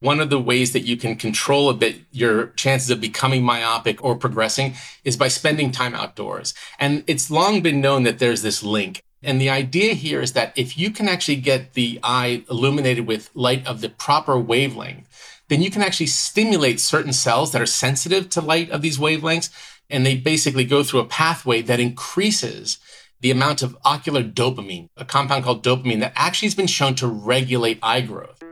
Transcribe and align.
one 0.00 0.18
of 0.18 0.30
the 0.30 0.40
ways 0.40 0.72
that 0.72 0.80
you 0.80 0.96
can 0.96 1.14
control 1.14 1.68
a 1.68 1.74
bit 1.74 2.00
your 2.10 2.48
chances 2.48 2.90
of 2.90 3.00
becoming 3.00 3.42
myopic 3.42 4.02
or 4.02 4.16
progressing 4.16 4.74
is 5.04 5.16
by 5.16 5.28
spending 5.28 5.70
time 5.70 5.94
outdoors. 5.94 6.54
And 6.78 7.04
it's 7.06 7.30
long 7.30 7.60
been 7.60 7.80
known 7.80 8.02
that 8.04 8.18
there's 8.18 8.42
this 8.42 8.62
link. 8.62 9.02
And 9.22 9.38
the 9.38 9.50
idea 9.50 9.92
here 9.92 10.22
is 10.22 10.32
that 10.32 10.54
if 10.56 10.78
you 10.78 10.90
can 10.90 11.06
actually 11.06 11.36
get 11.36 11.74
the 11.74 12.00
eye 12.02 12.42
illuminated 12.50 13.06
with 13.06 13.30
light 13.34 13.66
of 13.66 13.82
the 13.82 13.90
proper 13.90 14.38
wavelength, 14.38 15.06
then 15.48 15.60
you 15.60 15.70
can 15.70 15.82
actually 15.82 16.06
stimulate 16.06 16.80
certain 16.80 17.12
cells 17.12 17.52
that 17.52 17.60
are 17.60 17.66
sensitive 17.66 18.30
to 18.30 18.40
light 18.40 18.70
of 18.70 18.80
these 18.80 18.98
wavelengths. 18.98 19.50
And 19.90 20.06
they 20.06 20.16
basically 20.16 20.64
go 20.64 20.82
through 20.82 21.00
a 21.00 21.06
pathway 21.06 21.60
that 21.62 21.80
increases 21.80 22.78
the 23.20 23.30
amount 23.30 23.60
of 23.60 23.76
ocular 23.84 24.22
dopamine, 24.22 24.88
a 24.96 25.04
compound 25.04 25.44
called 25.44 25.62
dopamine 25.62 26.00
that 26.00 26.14
actually 26.16 26.46
has 26.46 26.54
been 26.54 26.66
shown 26.66 26.94
to 26.94 27.06
regulate 27.06 27.78
eye 27.82 28.00
growth. 28.00 28.42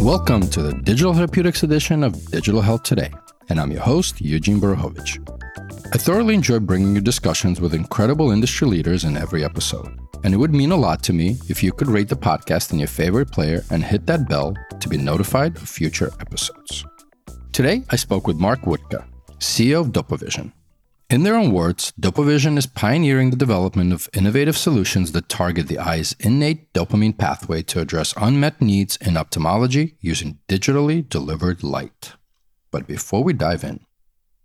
Welcome 0.00 0.48
to 0.50 0.60
the 0.60 0.74
Digital 0.82 1.14
Therapeutics 1.14 1.62
edition 1.62 2.02
of 2.02 2.30
Digital 2.32 2.60
Health 2.60 2.82
Today, 2.82 3.12
and 3.48 3.60
I'm 3.60 3.70
your 3.70 3.80
host, 3.80 4.20
Eugene 4.20 4.60
Borukhovich. 4.60 5.20
I 5.94 5.98
thoroughly 5.98 6.34
enjoy 6.34 6.58
bringing 6.58 6.96
you 6.96 7.00
discussions 7.00 7.60
with 7.60 7.74
incredible 7.74 8.32
industry 8.32 8.66
leaders 8.66 9.04
in 9.04 9.16
every 9.16 9.44
episode, 9.44 9.96
and 10.24 10.34
it 10.34 10.36
would 10.36 10.52
mean 10.52 10.72
a 10.72 10.76
lot 10.76 11.02
to 11.04 11.12
me 11.12 11.38
if 11.48 11.62
you 11.62 11.70
could 11.70 11.86
rate 11.86 12.08
the 12.08 12.16
podcast 12.16 12.72
in 12.72 12.80
your 12.80 12.88
favorite 12.88 13.30
player 13.30 13.62
and 13.70 13.84
hit 13.84 14.04
that 14.06 14.28
bell 14.28 14.52
to 14.80 14.88
be 14.88 14.96
notified 14.96 15.56
of 15.56 15.68
future 15.68 16.10
episodes. 16.20 16.84
Today, 17.52 17.84
I 17.90 17.96
spoke 17.96 18.26
with 18.26 18.36
Mark 18.36 18.62
Wuttke, 18.62 19.04
CEO 19.38 19.80
of 19.80 19.92
Dopavision, 19.92 20.52
in 21.14 21.22
their 21.22 21.36
own 21.36 21.52
words, 21.52 21.92
Dopavision 22.00 22.58
is 22.58 22.66
pioneering 22.66 23.30
the 23.30 23.36
development 23.36 23.92
of 23.92 24.08
innovative 24.12 24.56
solutions 24.56 25.12
that 25.12 25.28
target 25.28 25.68
the 25.68 25.78
eye's 25.78 26.16
innate 26.18 26.72
dopamine 26.72 27.16
pathway 27.16 27.62
to 27.62 27.80
address 27.80 28.12
unmet 28.16 28.60
needs 28.60 28.96
in 28.96 29.16
ophthalmology 29.16 29.96
using 30.00 30.38
digitally 30.48 31.08
delivered 31.08 31.62
light. 31.62 32.14
But 32.72 32.88
before 32.88 33.22
we 33.22 33.32
dive 33.32 33.62
in, 33.62 33.78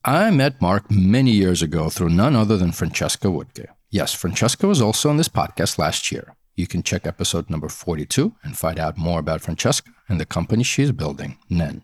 I 0.06 0.30
met 0.30 0.62
Mark 0.62 0.92
many 0.92 1.32
years 1.32 1.64
ago 1.64 1.90
through 1.90 2.10
none 2.10 2.36
other 2.36 2.56
than 2.56 2.72
Francesca 2.72 3.30
Wuttke. 3.30 3.66
Yes, 3.90 4.14
Francesca 4.14 4.68
was 4.68 4.80
also 4.80 5.10
on 5.10 5.18
this 5.18 5.28
podcast 5.28 5.80
last 5.80 6.12
year. 6.12 6.36
You 6.56 6.68
can 6.68 6.84
check 6.84 7.08
episode 7.08 7.50
number 7.50 7.70
42 7.70 8.36
and 8.44 8.56
find 8.56 8.80
out 8.80 8.96
more 8.96 9.20
about 9.20 9.42
Francesca 9.42 9.90
and 10.08 10.20
the 10.20 10.26
company 10.26 10.64
she's 10.64 10.92
building, 10.92 11.40
Nen. 11.50 11.82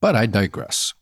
But 0.00 0.14
I 0.14 0.26
digress. 0.26 0.94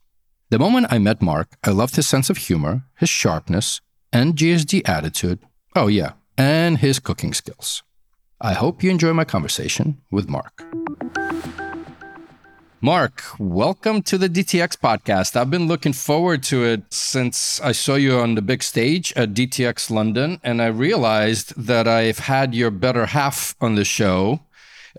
The 0.50 0.58
moment 0.58 0.88
I 0.90 0.98
met 0.98 1.22
Mark, 1.22 1.56
I 1.64 1.70
loved 1.70 1.96
his 1.96 2.06
sense 2.06 2.28
of 2.28 2.36
humor, 2.36 2.84
his 2.96 3.08
sharpness, 3.08 3.80
and 4.12 4.36
GSD 4.36 4.86
attitude. 4.86 5.38
Oh, 5.74 5.86
yeah, 5.86 6.12
and 6.36 6.76
his 6.78 6.98
cooking 6.98 7.32
skills. 7.32 7.82
I 8.42 8.52
hope 8.52 8.82
you 8.82 8.90
enjoy 8.90 9.14
my 9.14 9.24
conversation 9.24 10.02
with 10.10 10.28
Mark. 10.28 10.62
Mark, 12.82 13.22
welcome 13.38 14.02
to 14.02 14.18
the 14.18 14.28
DTX 14.28 14.76
podcast. 14.76 15.34
I've 15.34 15.50
been 15.50 15.66
looking 15.66 15.94
forward 15.94 16.42
to 16.44 16.62
it 16.64 16.92
since 16.92 17.58
I 17.62 17.72
saw 17.72 17.94
you 17.94 18.18
on 18.18 18.34
the 18.34 18.42
big 18.42 18.62
stage 18.62 19.14
at 19.16 19.32
DTX 19.32 19.90
London, 19.90 20.40
and 20.44 20.60
I 20.60 20.66
realized 20.66 21.54
that 21.56 21.88
I've 21.88 22.18
had 22.18 22.54
your 22.54 22.70
better 22.70 23.06
half 23.06 23.56
on 23.62 23.76
the 23.76 23.84
show 23.86 24.40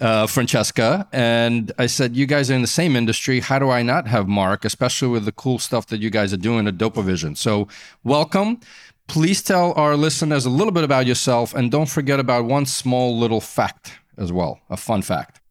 uh, 0.01 0.27
Francesca, 0.27 1.07
and 1.11 1.71
I 1.77 1.87
said, 1.87 2.15
"You 2.15 2.25
guys 2.25 2.51
are 2.51 2.55
in 2.55 2.61
the 2.61 2.67
same 2.67 2.95
industry. 2.95 3.39
How 3.39 3.59
do 3.59 3.69
I 3.69 3.81
not 3.81 4.07
have 4.07 4.27
Mark, 4.27 4.65
especially 4.65 5.09
with 5.09 5.25
the 5.25 5.31
cool 5.31 5.59
stuff 5.59 5.87
that 5.87 6.01
you 6.01 6.09
guys 6.09 6.33
are 6.33 6.37
doing 6.37 6.67
at 6.67 6.77
Dopavision?" 6.77 7.37
So, 7.37 7.67
welcome. 8.03 8.59
Please 9.07 9.41
tell 9.41 9.73
our 9.73 9.95
listeners 9.95 10.45
a 10.45 10.49
little 10.49 10.73
bit 10.73 10.83
about 10.83 11.05
yourself, 11.05 11.53
and 11.53 11.71
don't 11.71 11.89
forget 11.89 12.19
about 12.19 12.45
one 12.45 12.65
small 12.65 13.17
little 13.17 13.41
fact 13.41 13.99
as 14.17 14.31
well, 14.31 14.59
a 14.69 14.77
fun 14.77 15.01
fact. 15.01 15.41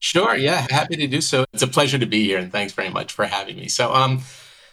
Sure. 0.00 0.34
Yeah, 0.34 0.66
happy 0.70 0.96
to 0.96 1.06
do 1.06 1.20
so. 1.20 1.44
It's 1.52 1.62
a 1.62 1.68
pleasure 1.68 1.98
to 1.98 2.06
be 2.06 2.24
here, 2.24 2.38
and 2.38 2.50
thanks 2.50 2.72
very 2.72 2.88
much 2.88 3.12
for 3.12 3.26
having 3.26 3.56
me. 3.56 3.68
So, 3.68 3.92
um, 3.92 4.22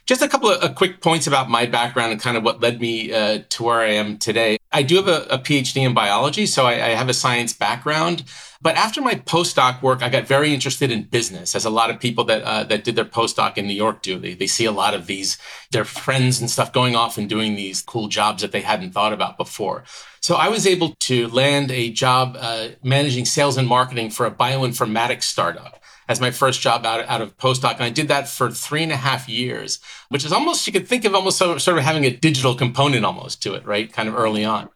just 0.08 0.22
a 0.22 0.28
couple 0.28 0.50
of 0.50 0.76
quick 0.76 1.02
points 1.02 1.28
about 1.28 1.50
my 1.50 1.66
background 1.66 2.14
and 2.14 2.22
kind 2.22 2.38
of 2.38 2.44
what 2.44 2.62
led 2.62 2.80
me 2.80 3.14
uh, 3.14 3.44
to 3.50 3.64
where 3.64 3.82
I 3.82 3.90
am 3.90 4.18
today. 4.18 4.58
I 4.72 4.82
do 4.82 4.96
have 4.96 5.08
a, 5.08 5.24
a 5.30 5.38
PhD 5.38 5.86
in 5.86 5.94
biology, 5.94 6.46
so 6.46 6.66
I, 6.66 6.74
I, 6.74 6.90
have 6.90 7.10
a 7.10 7.14
science 7.14 7.52
background. 7.52 8.24
But 8.62 8.76
after 8.76 9.02
my 9.02 9.16
postdoc 9.16 9.82
work, 9.82 10.02
I 10.02 10.10
got 10.10 10.26
very 10.26 10.54
interested 10.54 10.92
in 10.92 11.04
business, 11.04 11.56
as 11.56 11.66
a 11.66 11.70
lot 11.70 11.90
of 11.90 12.00
people 12.00 12.24
that 12.26 12.42
uh, 12.42 12.64
that 12.64 12.84
did 12.84 12.96
their 12.96 13.06
postdoc 13.06 13.58
in 13.58 13.68
New 13.68 13.74
York 13.74 14.02
do. 14.02 14.18
They, 14.18 14.34
they 14.34 14.48
see 14.48 14.66
a 14.66 14.72
lot 14.72 14.94
of 14.94 15.08
these 15.08 15.38
their 15.72 15.86
friends 15.86 16.40
and 16.40 16.50
stuff 16.50 16.74
going 16.74 16.96
off 16.96 17.18
and 17.18 17.30
doing 17.30 17.56
these 17.56 17.82
cool 17.82 18.08
jobs 18.08 18.42
that 18.42 18.52
they 18.52 18.62
hadn't 18.62 18.94
thought 18.94 19.14
about 19.14 19.38
before. 19.38 19.84
So 20.22 20.36
I 20.36 20.48
was 20.48 20.66
able 20.66 20.96
to 21.02 21.28
land 21.28 21.70
a 21.70 21.92
job 21.92 22.36
uh, 22.40 22.70
managing 22.82 23.26
sales 23.26 23.58
and 23.58 23.68
marketing 23.68 24.10
for 24.10 24.26
a 24.26 24.32
bioinformatics 24.32 25.24
startup 25.24 25.80
as 26.08 26.22
my 26.22 26.32
first 26.32 26.62
job 26.62 26.86
out, 26.86 27.06
out 27.08 27.22
of 27.22 27.38
postdoc. 27.38 27.76
And 27.76 27.84
I 27.84 27.90
did 27.90 28.08
that 28.08 28.28
for 28.28 28.50
three 28.50 28.84
and 28.84 28.92
a 28.92 28.98
half 28.98 29.28
years, 29.28 29.80
which 30.10 30.26
is 30.26 30.32
almost, 30.32 30.66
you 30.68 30.74
could 30.74 30.88
think 30.88 31.06
of 31.06 31.16
almost 31.16 31.38
sort 31.38 31.68
of 31.68 31.78
having 31.80 32.06
a 32.06 32.12
digital 32.12 32.56
component 32.56 33.06
almost 33.06 33.42
to 33.44 33.54
it, 33.54 33.66
right? 33.66 33.92
Kind 33.92 34.10
of 34.10 34.16
early 34.16 34.46
on. 34.46 34.70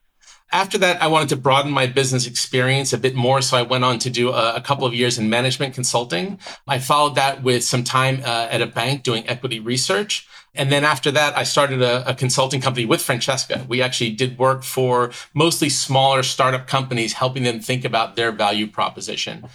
After 0.54 0.78
that, 0.80 1.02
I 1.02 1.08
wanted 1.08 1.30
to 1.30 1.38
broaden 1.38 1.72
my 1.72 1.88
business 1.88 2.28
experience 2.28 2.92
a 2.92 2.98
bit 2.98 3.16
more. 3.16 3.42
So 3.42 3.56
I 3.56 3.62
went 3.62 3.86
on 3.86 4.00
to 4.00 4.10
do 4.10 4.32
a, 4.32 4.56
a 4.56 4.62
couple 4.62 4.86
of 4.86 4.94
years 4.94 5.18
in 5.18 5.30
management 5.30 5.74
consulting. 5.74 6.40
I 6.68 6.80
followed 6.80 7.16
that 7.16 7.42
with 7.42 7.64
some 7.64 7.86
time 7.86 8.22
uh, 8.26 8.48
at 8.52 8.62
a 8.62 8.68
bank 8.68 9.04
doing 9.04 9.28
equity 9.30 9.62
research. 9.62 10.28
And 10.54 10.70
then 10.70 10.84
after 10.84 11.10
that, 11.12 11.38
I 11.38 11.44
started 11.44 11.82
a, 11.82 12.10
a, 12.10 12.14
consulting 12.14 12.60
company 12.60 12.86
with 12.86 13.02
Francesca. 13.02 13.66
We 13.70 13.82
actually 13.82 14.10
did 14.12 14.38
work 14.38 14.64
for 14.64 15.12
mostly 15.34 15.70
smaller 15.70 16.24
startup 16.24 16.68
companies, 16.68 17.14
helping 17.14 17.44
them 17.44 17.62
think 17.62 17.86
about 17.86 18.18
their 18.18 18.34
value 18.34 18.68
proposition. 18.68 19.46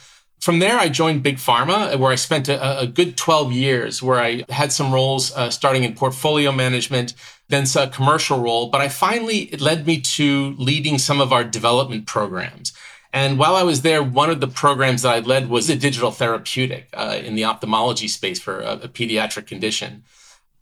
From 0.41 0.59
there, 0.61 0.79
I 0.79 0.89
joined 0.89 1.23
Big 1.23 1.37
Pharma, 1.37 1.99
where 1.99 2.13
I 2.13 2.15
spent 2.15 2.49
a, 2.49 2.81
a 2.81 2.87
good 2.87 3.17
12 3.17 3.53
years, 3.53 4.03
where 4.03 4.21
I 4.21 4.45
had 4.49 4.73
some 4.73 4.93
roles 4.93 5.35
uh, 5.35 5.51
starting 5.51 5.83
in 5.83 5.95
portfolio 5.95 6.53
management, 6.53 7.15
then 7.49 7.65
a 7.77 7.89
commercial 7.89 8.39
role. 8.39 8.69
But 8.69 8.81
I 8.81 8.89
finally, 8.89 9.41
it 9.53 9.61
led 9.61 9.87
me 9.87 10.01
to 10.01 10.55
leading 10.59 10.99
some 10.99 11.21
of 11.21 11.33
our 11.33 11.43
development 11.43 12.07
programs. 12.07 12.73
And 13.13 13.39
while 13.39 13.57
I 13.57 13.63
was 13.63 13.83
there, 13.83 14.03
one 14.03 14.31
of 14.31 14.41
the 14.41 14.49
programs 14.49 15.03
that 15.03 15.15
I 15.15 15.21
led 15.21 15.49
was 15.49 15.71
a 15.71 15.77
digital 15.77 16.11
therapeutic 16.11 16.89
uh, 16.93 17.19
in 17.25 17.35
the 17.35 17.45
ophthalmology 17.45 18.09
space 18.09 18.39
for 18.39 18.61
a, 18.61 18.73
a 18.75 18.89
pediatric 18.89 19.47
condition. 19.47 20.05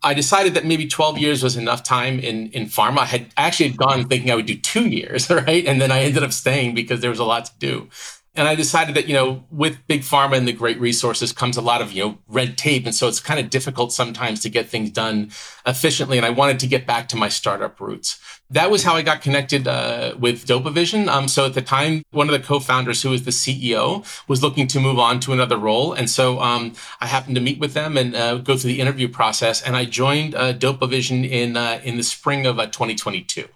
I 0.01 0.13
decided 0.13 0.53
that 0.53 0.65
maybe 0.65 0.87
12 0.87 1.17
years 1.17 1.43
was 1.43 1.57
enough 1.57 1.83
time 1.83 2.19
in, 2.19 2.47
in 2.51 2.67
pharma. 2.67 2.99
I 2.99 3.05
had 3.05 3.33
actually 3.37 3.71
gone 3.71 4.07
thinking 4.07 4.31
I 4.31 4.35
would 4.35 4.45
do 4.45 4.55
two 4.55 4.87
years, 4.87 5.29
right? 5.29 5.65
And 5.65 5.81
then 5.81 5.91
I 5.91 6.01
ended 6.01 6.23
up 6.23 6.31
staying 6.31 6.75
because 6.75 7.01
there 7.01 7.09
was 7.09 7.19
a 7.19 7.25
lot 7.25 7.45
to 7.45 7.51
do. 7.59 7.89
And 8.37 8.49
I 8.49 8.55
decided 8.55 8.95
that, 8.95 9.07
you 9.07 9.13
know, 9.13 9.45
with 9.49 9.85
big 9.87 10.01
pharma 10.01 10.35
and 10.35 10.45
the 10.45 10.53
great 10.53 10.79
resources 10.79 11.31
comes 11.31 11.55
a 11.55 11.61
lot 11.61 11.81
of, 11.81 11.93
you 11.93 12.03
know, 12.03 12.17
red 12.27 12.57
tape. 12.57 12.85
And 12.85 12.93
so 12.93 13.07
it's 13.07 13.21
kind 13.21 13.39
of 13.39 13.49
difficult 13.49 13.93
sometimes 13.93 14.41
to 14.41 14.49
get 14.49 14.67
things 14.67 14.91
done 14.91 15.31
efficiently. 15.65 16.17
And 16.17 16.25
I 16.25 16.31
wanted 16.31 16.59
to 16.59 16.67
get 16.67 16.85
back 16.85 17.07
to 17.09 17.15
my 17.15 17.29
startup 17.29 17.79
roots. 17.79 18.19
That 18.49 18.69
was 18.69 18.83
how 18.83 18.95
I 18.95 19.03
got 19.03 19.21
connected 19.21 19.67
uh, 19.67 20.15
with 20.19 20.45
DopaVision. 20.45 21.07
Um, 21.07 21.29
so 21.29 21.45
at 21.45 21.53
the 21.53 21.61
time, 21.61 22.03
one 22.11 22.27
of 22.27 22.33
the 22.33 22.45
co-founders 22.45 23.01
who 23.01 23.11
was 23.11 23.23
the 23.23 23.31
CEO 23.31 24.05
was 24.27 24.43
looking 24.43 24.67
to 24.67 24.81
move 24.81 24.99
on 24.99 25.21
to 25.21 25.31
another 25.31 25.57
role. 25.57 25.93
And 25.93 26.09
so 26.09 26.39
um, 26.41 26.73
I 26.99 27.07
happened 27.07 27.35
to 27.35 27.41
meet 27.41 27.59
with 27.59 27.73
them 27.73 27.97
and 27.97 28.15
uh, 28.15 28.35
go 28.37 28.57
through 28.57 28.73
the 28.73 28.81
interview 28.81 29.07
process. 29.07 29.61
And 29.61 29.77
I 29.77 29.85
joined 29.85 30.35
uh, 30.35 30.53
Dopavision 30.53 31.27
in, 31.27 31.55
uh, 31.55 31.79
in 31.83 31.95
the 31.95 32.03
spring 32.03 32.45
of 32.45 32.59
uh, 32.59 32.65
2022. 32.65 33.47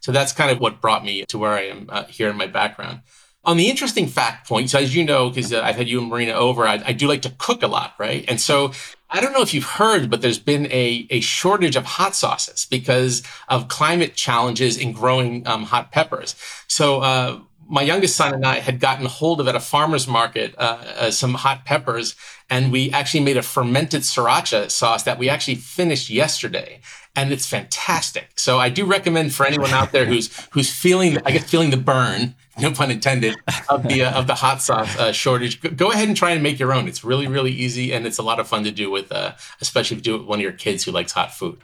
So 0.00 0.12
that's 0.12 0.32
kind 0.32 0.50
of 0.50 0.60
what 0.60 0.80
brought 0.80 1.04
me 1.04 1.24
to 1.26 1.38
where 1.38 1.52
I 1.52 1.62
am 1.62 1.86
uh, 1.88 2.04
here 2.04 2.30
in 2.30 2.36
my 2.36 2.46
background. 2.46 3.00
On 3.44 3.56
the 3.56 3.70
interesting 3.70 4.06
fact 4.08 4.48
point, 4.48 4.68
so 4.68 4.78
as 4.78 4.94
you 4.94 5.04
know, 5.04 5.30
because 5.30 5.52
uh, 5.52 5.62
I've 5.62 5.76
had 5.76 5.88
you 5.88 6.00
and 6.00 6.08
Marina 6.08 6.32
over, 6.32 6.66
I, 6.66 6.82
I, 6.84 6.92
do 6.92 7.06
like 7.06 7.22
to 7.22 7.32
cook 7.38 7.62
a 7.62 7.68
lot, 7.68 7.94
right? 7.98 8.24
And 8.28 8.40
so 8.40 8.72
I 9.08 9.20
don't 9.20 9.32
know 9.32 9.40
if 9.40 9.54
you've 9.54 9.64
heard, 9.64 10.10
but 10.10 10.20
there's 10.20 10.40
been 10.40 10.66
a, 10.66 11.06
a 11.08 11.20
shortage 11.20 11.76
of 11.76 11.84
hot 11.84 12.14
sauces 12.14 12.66
because 12.68 13.22
of 13.48 13.68
climate 13.68 14.14
challenges 14.14 14.76
in 14.76 14.92
growing 14.92 15.46
um, 15.46 15.62
hot 15.62 15.92
peppers. 15.92 16.34
So 16.66 17.00
uh, 17.00 17.40
my 17.68 17.82
youngest 17.82 18.16
son 18.16 18.34
and 18.34 18.44
I 18.44 18.58
had 18.58 18.80
gotten 18.80 19.06
hold 19.06 19.40
of 19.40 19.48
at 19.48 19.54
a 19.54 19.60
farmer's 19.60 20.08
market 20.08 20.54
uh, 20.58 20.78
uh, 20.98 21.10
some 21.10 21.34
hot 21.34 21.64
peppers, 21.64 22.16
and 22.50 22.72
we 22.72 22.90
actually 22.90 23.20
made 23.20 23.36
a 23.36 23.42
fermented 23.42 24.02
sriracha 24.02 24.70
sauce 24.70 25.04
that 25.04 25.18
we 25.18 25.28
actually 25.30 25.56
finished 25.56 26.10
yesterday 26.10 26.80
and 27.18 27.32
it's 27.32 27.46
fantastic. 27.46 28.30
So 28.36 28.60
I 28.60 28.68
do 28.68 28.84
recommend 28.84 29.34
for 29.34 29.44
anyone 29.44 29.70
out 29.70 29.90
there 29.90 30.04
who's 30.04 30.30
who's 30.52 30.72
feeling, 30.72 31.18
I 31.26 31.32
guess, 31.32 31.50
feeling 31.50 31.70
the 31.70 31.76
burn, 31.76 32.36
no 32.60 32.72
pun 32.72 32.90
intended, 32.90 33.36
of 33.68 33.86
the 33.88 34.04
uh, 34.04 34.18
of 34.18 34.26
the 34.26 34.34
hot 34.34 34.62
sauce 34.62 34.96
uh, 34.98 35.12
shortage. 35.12 35.60
Go 35.76 35.90
ahead 35.90 36.08
and 36.08 36.16
try 36.16 36.30
and 36.30 36.42
make 36.42 36.58
your 36.58 36.72
own. 36.72 36.88
It's 36.88 37.04
really 37.04 37.26
really 37.26 37.52
easy 37.52 37.92
and 37.92 38.06
it's 38.06 38.18
a 38.18 38.22
lot 38.22 38.40
of 38.40 38.48
fun 38.48 38.64
to 38.64 38.70
do 38.70 38.90
with, 38.90 39.10
uh, 39.12 39.32
especially 39.60 39.96
if 39.96 40.00
you 40.00 40.04
do 40.04 40.14
it 40.16 40.18
with 40.18 40.28
one 40.28 40.38
of 40.38 40.42
your 40.42 40.52
kids 40.52 40.84
who 40.84 40.90
likes 40.90 41.12
hot 41.12 41.32
food. 41.32 41.60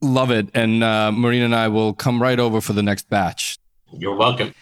Love 0.00 0.30
it, 0.30 0.48
and 0.52 0.82
uh, 0.82 1.12
Marina 1.12 1.44
and 1.44 1.54
I 1.54 1.68
will 1.68 1.92
come 1.92 2.20
right 2.20 2.38
over 2.38 2.60
for 2.60 2.72
the 2.72 2.82
next 2.82 3.08
batch. 3.08 3.58
You're 3.92 4.16
welcome. 4.16 4.54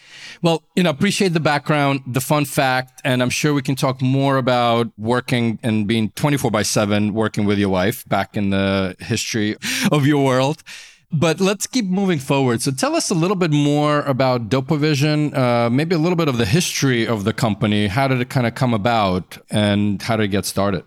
Well, 0.42 0.62
you 0.74 0.82
know, 0.82 0.90
appreciate 0.90 1.34
the 1.34 1.40
background, 1.40 2.00
the 2.06 2.20
fun 2.20 2.46
fact, 2.46 3.02
and 3.04 3.22
I'm 3.22 3.28
sure 3.30 3.52
we 3.52 3.60
can 3.60 3.74
talk 3.74 4.00
more 4.00 4.38
about 4.38 4.90
working 4.96 5.58
and 5.62 5.86
being 5.86 6.10
24 6.10 6.50
by 6.50 6.62
7 6.62 7.12
working 7.12 7.44
with 7.44 7.58
your 7.58 7.68
wife 7.68 8.08
back 8.08 8.36
in 8.36 8.50
the 8.50 8.96
history 9.00 9.56
of 9.92 10.06
your 10.06 10.24
world. 10.24 10.62
But 11.12 11.40
let's 11.40 11.66
keep 11.66 11.86
moving 11.86 12.20
forward. 12.20 12.62
So 12.62 12.70
tell 12.70 12.94
us 12.94 13.10
a 13.10 13.14
little 13.14 13.36
bit 13.36 13.50
more 13.50 14.02
about 14.02 14.48
DopaVision, 14.48 15.36
uh, 15.36 15.68
maybe 15.68 15.96
a 15.96 15.98
little 15.98 16.16
bit 16.16 16.28
of 16.28 16.38
the 16.38 16.46
history 16.46 17.04
of 17.06 17.24
the 17.24 17.32
company. 17.32 17.88
How 17.88 18.06
did 18.06 18.20
it 18.20 18.30
kind 18.30 18.46
of 18.46 18.54
come 18.54 18.72
about 18.72 19.38
and 19.50 20.00
how 20.00 20.16
did 20.16 20.24
it 20.24 20.28
get 20.28 20.44
started? 20.44 20.84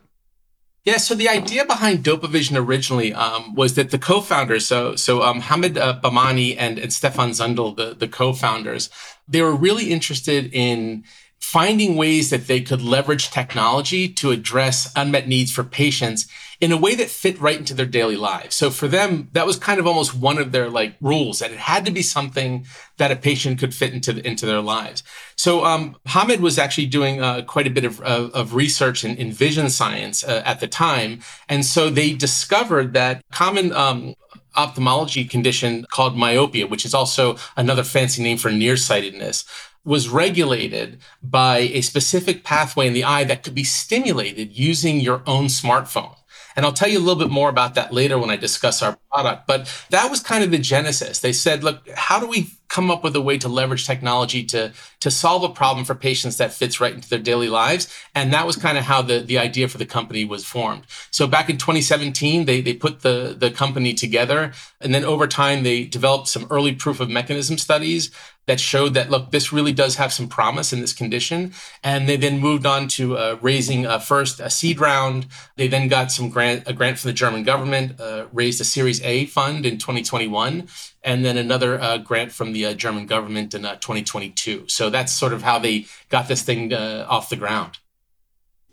Yeah, 0.85 0.97
so 0.97 1.15
the 1.15 1.29
idea 1.29 1.65
behind 1.65 2.03
DopaVision 2.03 2.57
originally 2.57 3.13
um, 3.13 3.55
was 3.55 3.75
that 3.75 3.91
the 3.91 3.99
co-founders, 3.99 4.65
so 4.65 4.97
so 4.97 5.21
um, 5.21 5.39
Hamid 5.39 5.77
uh, 5.77 5.99
Bahmani 6.01 6.55
and, 6.59 6.77
and 6.77 6.91
Stefan 6.91 7.29
Zundel, 7.31 7.75
the, 7.75 7.93
the 7.93 8.07
co-founders, 8.07 8.89
they 9.25 9.41
were 9.41 9.55
really 9.55 9.91
interested 9.91 10.49
in 10.53 11.05
finding 11.39 11.95
ways 11.95 12.29
that 12.31 12.47
they 12.47 12.59
could 12.61 12.81
leverage 12.81 13.29
technology 13.29 14.07
to 14.07 14.31
address 14.31 14.91
unmet 14.95 15.27
needs 15.27 15.51
for 15.51 15.63
patients 15.63 16.27
in 16.63 16.71
a 16.71 16.77
way 16.77 16.95
that 16.95 17.09
fit 17.09 17.37
right 17.41 17.57
into 17.57 17.73
their 17.73 17.85
daily 17.85 18.15
lives. 18.15 18.55
So 18.55 18.69
for 18.69 18.87
them, 18.87 19.27
that 19.33 19.45
was 19.45 19.57
kind 19.57 19.81
of 19.81 19.85
almost 19.85 20.15
one 20.15 20.37
of 20.37 20.53
their 20.53 20.69
like 20.69 20.95
rules 21.01 21.39
that 21.39 21.51
it 21.51 21.57
had 21.57 21.83
to 21.85 21.91
be 21.91 22.01
something 22.01 22.65
that 22.95 23.11
a 23.11 23.17
patient 23.17 23.59
could 23.59 23.75
fit 23.75 23.93
into 23.93 24.25
into 24.25 24.45
their 24.45 24.61
lives. 24.61 25.03
So 25.35 25.65
um, 25.65 25.97
Hamid 26.05 26.39
was 26.39 26.57
actually 26.57 26.85
doing 26.85 27.21
uh, 27.21 27.41
quite 27.41 27.67
a 27.67 27.69
bit 27.69 27.83
of, 27.83 27.99
of, 27.99 28.31
of 28.31 28.55
research 28.55 29.03
in, 29.03 29.17
in, 29.17 29.33
vision 29.33 29.69
science 29.69 30.23
uh, 30.23 30.41
at 30.45 30.61
the 30.61 30.67
time, 30.67 31.19
and 31.49 31.65
so 31.65 31.89
they 31.89 32.13
discovered 32.13 32.93
that 32.93 33.21
common 33.33 33.73
um, 33.73 34.15
ophthalmology 34.55 35.25
condition 35.25 35.85
called 35.91 36.15
myopia, 36.15 36.65
which 36.65 36.85
is 36.85 36.93
also 36.93 37.35
another 37.57 37.83
fancy 37.83 38.23
name 38.23 38.37
for 38.37 38.51
nearsightedness, 38.51 39.43
was 39.83 40.07
regulated 40.07 40.99
by 41.21 41.57
a 41.57 41.81
specific 41.81 42.45
pathway 42.45 42.87
in 42.87 42.93
the 42.93 43.03
eye 43.03 43.25
that 43.25 43.43
could 43.43 43.55
be 43.55 43.65
stimulated 43.65 44.57
using 44.57 45.01
your 45.01 45.21
own 45.27 45.47
smartphone. 45.47 46.15
And 46.55 46.65
I'll 46.65 46.73
tell 46.73 46.89
you 46.89 46.97
a 46.97 47.05
little 47.05 47.15
bit 47.15 47.29
more 47.29 47.49
about 47.49 47.75
that 47.75 47.93
later 47.93 48.17
when 48.17 48.29
I 48.29 48.35
discuss 48.35 48.81
our 48.81 48.97
product. 49.11 49.47
But 49.47 49.71
that 49.89 50.09
was 50.09 50.21
kind 50.21 50.43
of 50.43 50.51
the 50.51 50.57
genesis. 50.57 51.19
They 51.19 51.33
said, 51.33 51.63
look, 51.63 51.87
how 51.95 52.19
do 52.19 52.27
we 52.27 52.51
come 52.73 52.89
up 52.89 53.03
with 53.03 53.15
a 53.15 53.21
way 53.21 53.37
to 53.37 53.47
leverage 53.47 53.85
technology 53.85 54.43
to 54.43 54.73
to 54.99 55.11
solve 55.11 55.43
a 55.43 55.49
problem 55.49 55.85
for 55.85 55.93
patients 55.93 56.37
that 56.37 56.51
fits 56.51 56.81
right 56.81 56.95
into 56.95 57.07
their 57.07 57.19
daily 57.19 57.47
lives 57.47 57.87
and 58.15 58.33
that 58.33 58.47
was 58.47 58.55
kind 58.55 58.79
of 58.79 58.83
how 58.83 58.99
the 58.99 59.19
the 59.19 59.37
idea 59.37 59.67
for 59.67 59.77
the 59.77 59.85
company 59.85 60.25
was 60.25 60.43
formed 60.43 60.83
so 61.11 61.27
back 61.27 61.51
in 61.51 61.57
2017 61.57 62.45
they 62.45 62.61
they 62.61 62.73
put 62.73 63.01
the 63.01 63.35
the 63.37 63.51
company 63.51 63.93
together 63.93 64.51
and 64.81 64.91
then 64.91 65.05
over 65.05 65.27
time 65.27 65.61
they 65.61 65.83
developed 65.83 66.27
some 66.27 66.47
early 66.49 66.73
proof 66.73 66.99
of 66.99 67.09
mechanism 67.11 67.59
studies 67.59 68.09
that 68.45 68.59
showed 68.59 68.93
that 68.93 69.09
look 69.09 69.31
this 69.31 69.53
really 69.53 69.73
does 69.73 69.95
have 69.95 70.11
some 70.11 70.27
promise 70.27 70.73
in 70.73 70.81
this 70.81 70.93
condition 70.93 71.53
and 71.83 72.07
they 72.07 72.17
then 72.17 72.39
moved 72.39 72.65
on 72.65 72.87
to 72.87 73.17
uh, 73.17 73.37
raising 73.41 73.87
first 73.99 74.39
a 74.39 74.49
seed 74.49 74.79
round 74.79 75.25
they 75.55 75.67
then 75.67 75.87
got 75.87 76.11
some 76.11 76.29
grant 76.29 76.63
a 76.67 76.73
grant 76.73 76.99
from 76.99 77.09
the 77.09 77.13
german 77.13 77.43
government 77.43 77.99
uh, 77.99 78.25
raised 78.33 78.59
a 78.61 78.65
series 78.65 79.01
a 79.01 79.25
fund 79.25 79.65
in 79.65 79.77
2021 79.77 80.67
and 81.03 81.25
then 81.25 81.37
another 81.37 81.79
uh, 81.81 81.97
grant 81.97 82.31
from 82.31 82.53
the 82.53 82.65
uh, 82.65 82.73
German 82.73 83.05
government 83.05 83.53
in 83.53 83.65
uh, 83.65 83.75
2022. 83.75 84.65
So 84.67 84.89
that's 84.89 85.11
sort 85.11 85.33
of 85.33 85.43
how 85.43 85.59
they 85.59 85.85
got 86.09 86.27
this 86.27 86.43
thing 86.43 86.73
off 86.73 87.29
the 87.29 87.35
ground. 87.35 87.79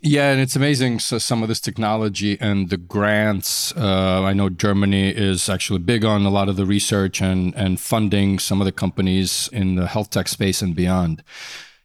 Yeah, 0.03 0.31
and 0.31 0.41
it's 0.41 0.55
amazing. 0.55 0.99
So 0.99 1.19
some 1.19 1.43
of 1.43 1.47
this 1.47 1.59
technology 1.59 2.35
and 2.41 2.69
the 2.69 2.77
grants. 2.77 3.71
Uh, 3.77 4.23
I 4.23 4.33
know 4.33 4.49
Germany 4.49 5.09
is 5.09 5.47
actually 5.47 5.79
big 5.79 6.03
on 6.03 6.25
a 6.25 6.31
lot 6.31 6.49
of 6.49 6.55
the 6.55 6.65
research 6.65 7.21
and 7.21 7.55
and 7.55 7.79
funding 7.79 8.39
some 8.39 8.61
of 8.61 8.65
the 8.65 8.71
companies 8.71 9.47
in 9.53 9.75
the 9.75 9.85
health 9.85 10.09
tech 10.09 10.27
space 10.27 10.61
and 10.63 10.75
beyond. 10.75 11.23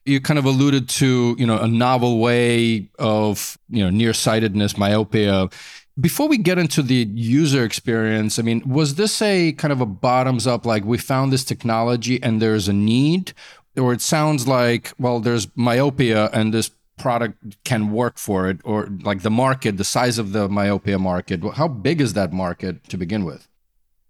You 0.06 0.20
kind 0.20 0.38
of 0.38 0.46
alluded 0.46 0.88
to, 1.00 1.36
you 1.38 1.46
know, 1.46 1.58
a 1.58 1.68
novel 1.68 2.18
way 2.18 2.88
of, 2.98 3.58
you 3.68 3.82
know, 3.82 3.90
nearsightedness, 3.90 4.78
myopia 4.78 5.48
before 5.98 6.28
we 6.28 6.36
get 6.36 6.58
into 6.58 6.82
the 6.82 7.08
user 7.14 7.64
experience, 7.64 8.38
I 8.38 8.42
mean, 8.42 8.62
was 8.66 8.96
this 8.96 9.22
a 9.22 9.52
kind 9.52 9.72
of 9.72 9.80
a 9.80 9.86
bottoms 9.86 10.46
up, 10.46 10.66
like 10.66 10.84
we 10.84 10.98
found 10.98 11.32
this 11.32 11.44
technology 11.44 12.22
and 12.22 12.40
there's 12.40 12.68
a 12.68 12.72
need? 12.72 13.32
Or 13.78 13.92
it 13.92 14.02
sounds 14.02 14.46
like, 14.46 14.92
well, 14.98 15.20
there's 15.20 15.48
myopia 15.56 16.28
and 16.32 16.52
this 16.52 16.70
product 16.96 17.62
can 17.64 17.90
work 17.92 18.18
for 18.18 18.48
it, 18.48 18.60
or 18.64 18.88
like 19.02 19.22
the 19.22 19.30
market, 19.30 19.76
the 19.76 19.84
size 19.84 20.18
of 20.18 20.32
the 20.32 20.48
myopia 20.48 20.98
market. 20.98 21.42
How 21.54 21.68
big 21.68 22.00
is 22.00 22.14
that 22.14 22.32
market 22.32 22.88
to 22.88 22.96
begin 22.96 23.24
with? 23.24 23.48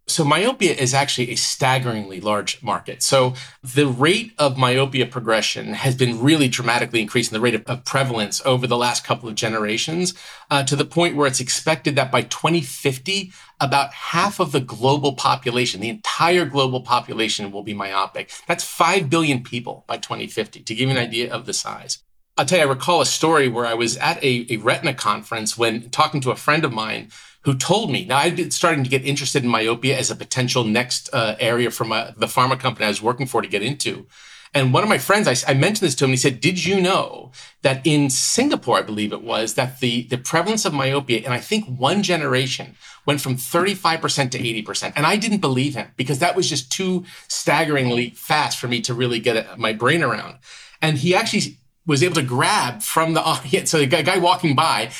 So 0.08 0.24
myopia 0.24 0.72
is 0.72 0.94
actually 0.94 1.32
a 1.32 1.34
staggeringly 1.34 2.20
large 2.20 2.62
market. 2.62 3.02
So 3.02 3.34
the 3.64 3.88
rate 3.88 4.32
of 4.38 4.56
myopia 4.56 5.04
progression 5.04 5.72
has 5.72 5.96
been 5.96 6.22
really 6.22 6.46
dramatically 6.46 7.00
increasing 7.02 7.34
the 7.34 7.40
rate 7.40 7.56
of, 7.56 7.64
of 7.64 7.84
prevalence 7.84 8.40
over 8.44 8.68
the 8.68 8.76
last 8.76 9.02
couple 9.02 9.28
of 9.28 9.34
generations 9.34 10.14
uh, 10.48 10.62
to 10.62 10.76
the 10.76 10.84
point 10.84 11.16
where 11.16 11.26
it's 11.26 11.40
expected 11.40 11.96
that 11.96 12.12
by 12.12 12.22
2050, 12.22 13.32
about 13.60 13.92
half 13.92 14.38
of 14.38 14.52
the 14.52 14.60
global 14.60 15.14
population, 15.14 15.80
the 15.80 15.88
entire 15.88 16.44
global 16.44 16.82
population 16.82 17.50
will 17.50 17.64
be 17.64 17.74
myopic. 17.74 18.30
That's 18.46 18.62
5 18.62 19.10
billion 19.10 19.42
people 19.42 19.84
by 19.88 19.96
2050 19.96 20.62
to 20.62 20.74
give 20.74 20.88
you 20.88 20.94
an 20.96 21.02
idea 21.02 21.32
of 21.32 21.46
the 21.46 21.52
size. 21.52 21.98
I'll 22.38 22.44
tell 22.44 22.58
you, 22.58 22.64
I 22.64 22.68
recall 22.68 23.00
a 23.00 23.06
story 23.06 23.48
where 23.48 23.64
I 23.64 23.74
was 23.74 23.96
at 23.96 24.22
a, 24.22 24.46
a 24.50 24.58
retina 24.58 24.92
conference 24.92 25.56
when 25.56 25.88
talking 25.88 26.20
to 26.20 26.30
a 26.30 26.36
friend 26.36 26.64
of 26.64 26.72
mine 26.72 27.10
who 27.42 27.56
told 27.56 27.90
me 27.90 28.04
now 28.04 28.18
I've 28.18 28.36
been 28.36 28.50
starting 28.50 28.84
to 28.84 28.90
get 28.90 29.04
interested 29.04 29.42
in 29.42 29.48
myopia 29.48 29.96
as 29.96 30.10
a 30.10 30.16
potential 30.16 30.64
next 30.64 31.08
uh, 31.14 31.36
area 31.38 31.70
my, 31.80 32.12
the 32.16 32.26
pharma 32.26 32.58
company 32.58 32.84
I 32.84 32.88
was 32.88 33.00
working 33.00 33.26
for 33.26 33.40
to 33.40 33.48
get 33.48 33.62
into. 33.62 34.06
And 34.52 34.72
one 34.72 34.82
of 34.82 34.88
my 34.88 34.98
friends, 34.98 35.28
I, 35.28 35.50
I, 35.50 35.54
mentioned 35.54 35.86
this 35.86 35.94
to 35.96 36.04
him. 36.04 36.10
He 36.10 36.16
said, 36.16 36.40
"Did 36.40 36.64
you 36.64 36.80
know 36.80 37.30
that 37.62 37.86
in 37.86 38.08
Singapore, 38.08 38.78
I 38.78 38.82
believe 38.82 39.12
it 39.12 39.22
was, 39.22 39.54
that 39.54 39.80
the 39.80 40.04
the 40.04 40.16
prevalence 40.16 40.64
of 40.64 40.72
myopia 40.72 41.18
in 41.18 41.32
I 41.32 41.40
think 41.40 41.66
one 41.66 42.02
generation 42.02 42.74
went 43.04 43.20
from 43.20 43.36
35% 43.36 44.30
to 44.30 44.38
80%?" 44.38 44.92
And 44.96 45.04
I 45.04 45.16
didn't 45.16 45.40
believe 45.42 45.74
him 45.74 45.88
because 45.96 46.20
that 46.20 46.36
was 46.36 46.48
just 46.48 46.72
too 46.72 47.04
staggeringly 47.28 48.10
fast 48.10 48.58
for 48.58 48.66
me 48.66 48.80
to 48.82 48.94
really 48.94 49.20
get 49.20 49.58
my 49.58 49.72
brain 49.72 50.02
around. 50.02 50.38
And 50.80 50.96
he 50.98 51.14
actually 51.14 51.58
was 51.86 52.02
able 52.02 52.16
to 52.16 52.22
grab 52.22 52.82
from 52.82 53.14
the 53.14 53.22
audience. 53.22 53.70
So 53.76 53.78
the 53.78 53.86
guy 53.86 54.18
walking 54.18 54.54
by 54.54 54.90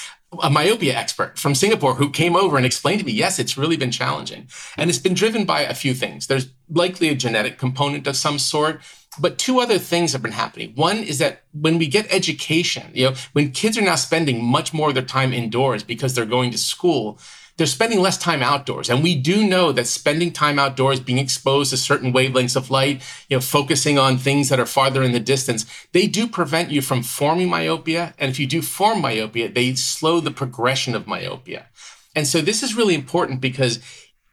a 0.43 0.51
myopia 0.51 0.95
expert 0.95 1.39
from 1.39 1.55
Singapore 1.55 1.95
who 1.95 2.11
came 2.11 2.37
over 2.37 2.57
and 2.57 2.67
explained 2.67 3.01
to 3.01 3.07
me, 3.07 3.13
yes, 3.13 3.39
it's 3.39 3.57
really 3.57 3.77
been 3.77 3.91
challenging. 3.91 4.49
And 4.77 4.91
it's 4.91 4.99
been 4.99 5.15
driven 5.15 5.45
by 5.45 5.61
a 5.61 5.75
few 5.75 5.95
things. 5.95 6.27
There's 6.27 6.49
likely 6.69 7.09
a 7.09 7.15
genetic 7.15 7.59
component 7.59 8.07
of 8.07 8.17
some 8.17 8.39
sort, 8.39 8.81
but 9.19 9.39
two 9.39 9.61
other 9.61 9.79
things 9.79 10.13
have 10.13 10.23
been 10.23 10.33
happening. 10.33 10.73
One 10.75 10.99
is 10.99 11.19
that 11.19 11.43
when 11.53 11.79
we 11.79 11.87
get 11.87 12.13
education, 12.13 12.91
you 12.95 13.11
know, 13.11 13.17
when 13.33 13.53
kids 13.53 13.79
are 13.79 13.83
now 13.83 13.97
spending 13.97 14.45
much 14.45 14.73
more 14.73 14.89
of 14.89 14.95
their 14.95 15.05
time 15.05 15.33
indoors 15.33 15.83
because 15.83 16.15
they're 16.15 16.27
going 16.27 16.51
to 16.51 16.59
school, 16.59 17.19
they're 17.57 17.67
spending 17.67 18.01
less 18.01 18.19
time 18.19 18.43
outdoors. 18.43 18.91
And 18.91 19.03
we 19.03 19.15
do 19.15 19.47
know 19.47 19.73
that 19.73 19.87
spending 19.87 20.33
time 20.33 20.59
outdoors, 20.59 21.01
being 21.01 21.19
exposed 21.19 21.71
to 21.71 21.77
certain 21.77 22.13
wavelengths 22.13 22.57
of 22.57 22.71
light, 22.71 23.03
you 23.29 23.37
know, 23.37 23.41
focusing 23.41 23.99
on 23.99 24.19
things 24.19 24.49
that 24.51 24.61
are 24.61 24.67
farther 24.67 25.03
in 25.03 25.13
the 25.13 25.21
distance, 25.21 25.65
they 25.93 26.07
do 26.07 26.27
prevent 26.27 26.71
you 26.71 26.83
from 26.83 27.03
forming 27.03 27.49
myopia. 27.49 28.15
And 28.19 28.31
if 28.31 28.39
you 28.39 28.47
do 28.47 28.61
form 28.61 29.01
myopia, 29.01 29.49
they 29.49 29.75
slow 29.75 30.21
the 30.21 30.31
progression 30.31 30.95
of 30.95 31.07
myopia. 31.07 31.67
And 32.15 32.27
so 32.27 32.41
this 32.41 32.63
is 32.63 32.75
really 32.75 32.95
important 32.95 33.41
because 33.41 33.79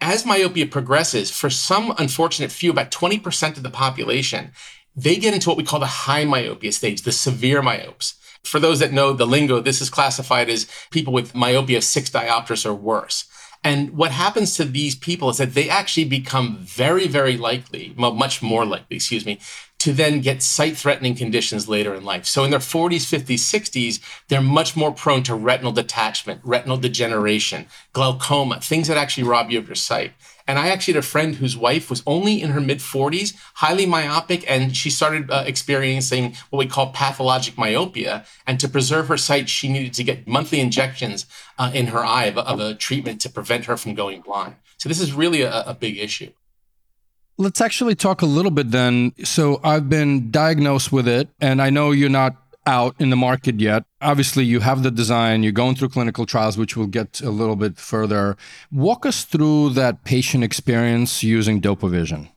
as 0.03 0.25
myopia 0.25 0.67
progresses, 0.67 1.31
for 1.31 1.49
some 1.49 1.93
unfortunate 1.97 2.51
few, 2.51 2.71
about 2.71 2.91
20% 2.91 3.57
of 3.57 3.63
the 3.63 3.69
population, 3.69 4.51
they 4.95 5.15
get 5.15 5.33
into 5.33 5.49
what 5.49 5.57
we 5.57 5.63
call 5.63 5.79
the 5.79 5.85
high 5.85 6.25
myopia 6.25 6.71
stage, 6.71 7.01
the 7.01 7.11
severe 7.11 7.61
myopes. 7.61 8.15
For 8.43 8.59
those 8.59 8.79
that 8.79 8.91
know 8.91 9.13
the 9.13 9.25
lingo, 9.25 9.61
this 9.61 9.81
is 9.81 9.89
classified 9.89 10.49
as 10.49 10.67
people 10.91 11.13
with 11.13 11.33
myopia 11.33 11.77
of 11.77 11.83
six 11.83 12.09
diopters 12.09 12.65
or 12.65 12.73
worse. 12.73 13.25
And 13.63 13.91
what 13.91 14.11
happens 14.11 14.55
to 14.55 14.65
these 14.65 14.93
people 14.93 15.29
is 15.29 15.37
that 15.37 15.53
they 15.53 15.69
actually 15.69 16.03
become 16.03 16.57
very, 16.57 17.07
very 17.07 17.37
likely, 17.37 17.93
much 17.95 18.41
more 18.41 18.65
likely, 18.65 18.97
excuse 18.97 19.25
me, 19.25 19.39
to 19.83 19.91
then 19.91 20.21
get 20.21 20.41
sight 20.41 20.77
threatening 20.77 21.13
conditions 21.13 21.67
later 21.67 21.93
in 21.93 22.05
life. 22.05 22.25
So 22.25 22.45
in 22.45 22.51
their 22.51 22.61
40s, 22.61 23.03
50s, 23.03 23.35
60s, 23.35 23.99
they're 24.29 24.39
much 24.39 24.77
more 24.77 24.93
prone 24.93 25.23
to 25.23 25.35
retinal 25.35 25.73
detachment, 25.73 26.39
retinal 26.45 26.77
degeneration, 26.77 27.65
glaucoma, 27.91 28.61
things 28.61 28.87
that 28.87 28.95
actually 28.95 29.23
rob 29.23 29.51
you 29.51 29.59
of 29.59 29.67
your 29.67 29.75
sight. 29.75 30.13
And 30.47 30.57
I 30.57 30.69
actually 30.69 30.93
had 30.93 31.03
a 31.03 31.07
friend 31.07 31.35
whose 31.35 31.57
wife 31.57 31.89
was 31.89 32.01
only 32.07 32.41
in 32.41 32.51
her 32.51 32.61
mid 32.61 32.79
40s, 32.79 33.33
highly 33.55 33.85
myopic, 33.85 34.49
and 34.49 34.73
she 34.73 34.89
started 34.89 35.29
uh, 35.29 35.43
experiencing 35.45 36.37
what 36.49 36.59
we 36.59 36.67
call 36.67 36.93
pathologic 36.93 37.57
myopia. 37.57 38.25
And 38.47 38.61
to 38.61 38.69
preserve 38.69 39.09
her 39.09 39.17
sight, 39.17 39.49
she 39.49 39.67
needed 39.67 39.93
to 39.95 40.03
get 40.05 40.25
monthly 40.25 40.61
injections 40.61 41.25
uh, 41.59 41.71
in 41.73 41.87
her 41.87 42.05
eye 42.05 42.25
of, 42.25 42.37
of, 42.37 42.61
a 42.61 42.73
treatment 42.73 43.19
to 43.21 43.29
prevent 43.29 43.65
her 43.65 43.75
from 43.75 43.95
going 43.95 44.21
blind. 44.21 44.55
So 44.77 44.87
this 44.87 45.01
is 45.01 45.11
really 45.11 45.41
a, 45.41 45.63
a 45.63 45.73
big 45.73 45.97
issue. 45.97 46.31
Let's 47.37 47.61
actually 47.61 47.95
talk 47.95 48.21
a 48.21 48.27
little 48.27 48.51
bit 48.51 48.69
then. 48.69 49.13
So 49.23 49.59
I've 49.63 49.89
been 49.89 50.29
diagnosed 50.29 50.91
with 50.91 51.07
it, 51.07 51.29
and 51.41 51.61
I 51.61 51.71
know 51.71 51.91
you're 51.91 52.09
not 52.09 52.35
out 52.65 52.95
in 52.99 53.09
the 53.09 53.15
market 53.15 53.59
yet. 53.59 53.83
Obviously, 54.01 54.45
you 54.45 54.59
have 54.59 54.83
the 54.83 54.91
design, 54.91 55.43
you're 55.43 55.51
going 55.51 55.75
through 55.75 55.89
clinical 55.89 56.25
trials, 56.25 56.57
which 56.57 56.77
we'll 56.77 56.87
get 56.87 57.21
a 57.21 57.29
little 57.29 57.55
bit 57.55 57.77
further. 57.77 58.37
Walk 58.71 59.05
us 59.05 59.23
through 59.23 59.71
that 59.71 60.03
patient 60.03 60.43
experience 60.43 61.23
using 61.23 61.59
DopaVision. 61.59 62.29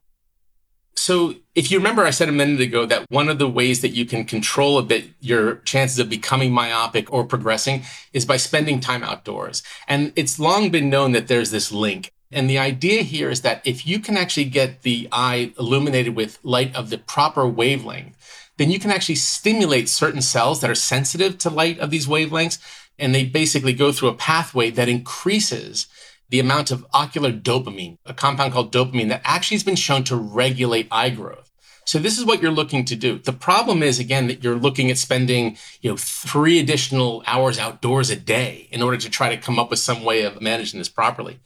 So, 0.99 1.35
if 1.55 1.71
you 1.71 1.76
remember, 1.76 2.05
I 2.05 2.11
said 2.11 2.31
a 2.31 2.33
minute 2.33 2.61
ago 2.61 2.87
that 2.87 3.05
one 3.11 3.29
of 3.29 3.38
the 3.38 3.49
ways 3.49 3.83
that 3.83 3.91
you 3.91 4.07
can 4.07 4.25
control 4.25 4.79
a 4.79 4.83
bit 4.83 5.11
your 5.21 5.57
chances 5.57 5.99
of 5.99 6.09
becoming 6.09 6.53
myopic 6.53 7.12
or 7.12 7.25
progressing 7.25 7.85
is 8.15 8.25
by 8.25 8.38
spending 8.38 8.81
time 8.81 9.03
outdoors. 9.03 9.62
And 9.87 10.12
it's 10.17 10.38
long 10.38 10.71
been 10.71 10.88
known 10.88 11.12
that 11.12 11.29
there's 11.29 11.50
this 11.50 11.71
link 11.71 12.12
And 12.37 12.50
the 12.50 12.59
idea 12.59 13.00
here 13.00 13.31
is 13.31 13.40
that 13.40 13.62
if 13.64 13.87
you 13.87 13.99
can 13.99 14.19
actually 14.19 14.45
get 14.45 14.83
the 14.83 15.09
eye 15.11 15.55
illuminated 15.59 16.14
with 16.14 16.38
light 16.43 16.76
of 16.76 16.90
the 16.90 16.99
proper 16.99 17.49
wavelength, 17.49 18.14
then 18.59 18.71
you 18.71 18.78
can 18.78 18.90
actually 18.90 19.14
stimulate 19.14 19.88
certain 19.88 20.21
cells 20.21 20.61
that 20.61 20.69
are 20.69 20.75
sensitive 20.75 21.38
to 21.38 21.49
light 21.49 21.78
of 21.78 21.90
these 21.90 22.07
wavelengths. 22.07 22.59
And 22.99 23.14
they 23.14 23.25
basically 23.25 23.73
go 23.73 23.90
through 23.90 24.11
a 24.11 24.14
pathway 24.14 24.69
that 24.73 24.87
increases 24.87 25.87
the 26.28 26.38
amount 26.38 26.71
of 26.71 26.85
ocular 26.93 27.33
dopamine, 27.33 27.97
a 28.05 28.12
compound 28.12 28.52
called 28.52 28.71
dopamine 28.71 29.09
that 29.09 29.23
actually 29.25 29.55
has 29.55 29.64
been 29.64 29.75
shown 29.75 30.05
to 30.05 30.16
regulate 30.16 30.88
eye 30.90 31.09
growth. 31.09 31.50
So 31.87 31.99
this 31.99 32.19
is 32.19 32.26
what 32.26 32.43
you're 32.43 32.50
looking 32.50 32.85
to 32.85 32.97
do. 32.97 33.19
The 33.19 33.33
problem 33.33 33.83
is 33.83 33.99
again 33.99 34.26
that 34.26 34.45
you're 34.45 34.59
looking 34.59 34.90
at 34.90 34.99
spending, 34.99 35.57
you 35.81 35.88
know, 35.88 35.97
three 35.97 36.59
additional 36.59 37.23
hours 37.26 37.59
outdoors 37.59 38.11
a 38.11 38.16
day 38.16 38.69
in 38.71 38.83
order 38.83 38.99
to 38.99 39.09
try 39.09 39.35
to 39.35 39.40
come 39.40 39.59
up 39.59 39.71
with 39.71 39.78
some 39.78 40.05
way 40.05 40.25
of 40.25 40.43
managing 40.43 40.81
this 40.81 40.90
properly. 40.90 41.38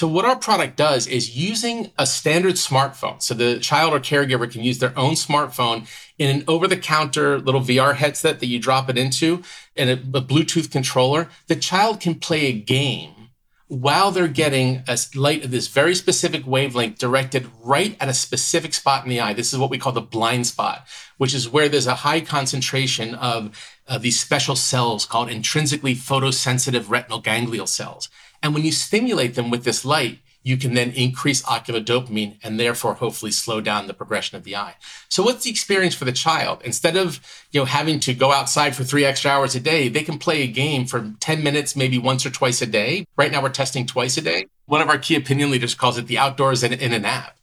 So 0.00 0.08
what 0.08 0.24
our 0.24 0.36
product 0.36 0.78
does 0.78 1.06
is 1.06 1.36
using 1.36 1.90
a 1.98 2.06
standard 2.06 2.54
smartphone. 2.54 3.20
So 3.20 3.34
the 3.34 3.58
child 3.58 3.92
or 3.92 4.00
caregiver 4.00 4.50
can 4.50 4.62
use 4.62 4.78
their 4.78 4.98
own 4.98 5.12
smartphone 5.12 5.86
in 6.18 6.34
an 6.34 6.42
over-the-counter 6.48 7.38
little 7.40 7.60
VR 7.60 7.96
headset 7.96 8.40
that 8.40 8.46
you 8.46 8.58
drop 8.58 8.88
it 8.88 8.96
into 8.96 9.42
and 9.76 9.90
a, 9.90 10.18
a 10.18 10.22
Bluetooth 10.22 10.70
controller. 10.70 11.28
The 11.48 11.56
child 11.56 12.00
can 12.00 12.14
play 12.14 12.46
a 12.46 12.52
game 12.54 13.28
while 13.68 14.10
they're 14.10 14.26
getting 14.26 14.82
a 14.88 14.96
light 15.14 15.44
of 15.44 15.50
this 15.50 15.68
very 15.68 15.94
specific 15.94 16.46
wavelength 16.46 16.98
directed 16.98 17.46
right 17.62 17.94
at 18.00 18.08
a 18.08 18.14
specific 18.14 18.72
spot 18.72 19.04
in 19.04 19.10
the 19.10 19.20
eye. 19.20 19.34
This 19.34 19.52
is 19.52 19.58
what 19.58 19.68
we 19.68 19.76
call 19.76 19.92
the 19.92 20.00
blind 20.00 20.46
spot, 20.46 20.86
which 21.18 21.34
is 21.34 21.46
where 21.46 21.68
there's 21.68 21.86
a 21.86 21.96
high 21.96 22.22
concentration 22.22 23.14
of, 23.16 23.54
of 23.86 24.00
these 24.00 24.18
special 24.18 24.56
cells 24.56 25.04
called 25.04 25.28
intrinsically 25.28 25.94
photosensitive 25.94 26.88
retinal 26.88 27.20
ganglion 27.20 27.66
cells. 27.66 28.08
And 28.42 28.54
when 28.54 28.64
you 28.64 28.72
stimulate 28.72 29.34
them 29.34 29.50
with 29.50 29.64
this 29.64 29.84
light, 29.84 30.18
you 30.42 30.56
can 30.56 30.74
then 30.74 30.90
increase 30.92 31.44
ocular 31.46 31.80
dopamine 31.80 32.38
and 32.42 32.58
therefore 32.58 32.94
hopefully 32.94 33.30
slow 33.30 33.60
down 33.60 33.86
the 33.86 33.94
progression 33.94 34.36
of 34.38 34.44
the 34.44 34.56
eye. 34.56 34.74
So 35.08 35.22
what's 35.22 35.44
the 35.44 35.50
experience 35.50 35.94
for 35.94 36.06
the 36.06 36.12
child? 36.12 36.62
Instead 36.64 36.96
of, 36.96 37.20
you 37.50 37.60
know, 37.60 37.66
having 37.66 38.00
to 38.00 38.14
go 38.14 38.32
outside 38.32 38.74
for 38.74 38.82
three 38.82 39.04
extra 39.04 39.30
hours 39.30 39.54
a 39.54 39.60
day, 39.60 39.88
they 39.88 40.02
can 40.02 40.18
play 40.18 40.42
a 40.42 40.46
game 40.46 40.86
for 40.86 41.12
10 41.20 41.42
minutes, 41.42 41.76
maybe 41.76 41.98
once 41.98 42.24
or 42.24 42.30
twice 42.30 42.62
a 42.62 42.66
day. 42.66 43.06
Right 43.16 43.30
now 43.30 43.42
we're 43.42 43.50
testing 43.50 43.84
twice 43.84 44.16
a 44.16 44.22
day. 44.22 44.46
One 44.64 44.80
of 44.80 44.88
our 44.88 44.98
key 44.98 45.14
opinion 45.14 45.50
leaders 45.50 45.74
calls 45.74 45.98
it 45.98 46.06
the 46.06 46.18
outdoors 46.18 46.62
in, 46.62 46.72
in 46.72 46.94
an 46.94 47.04
app. 47.04 47.36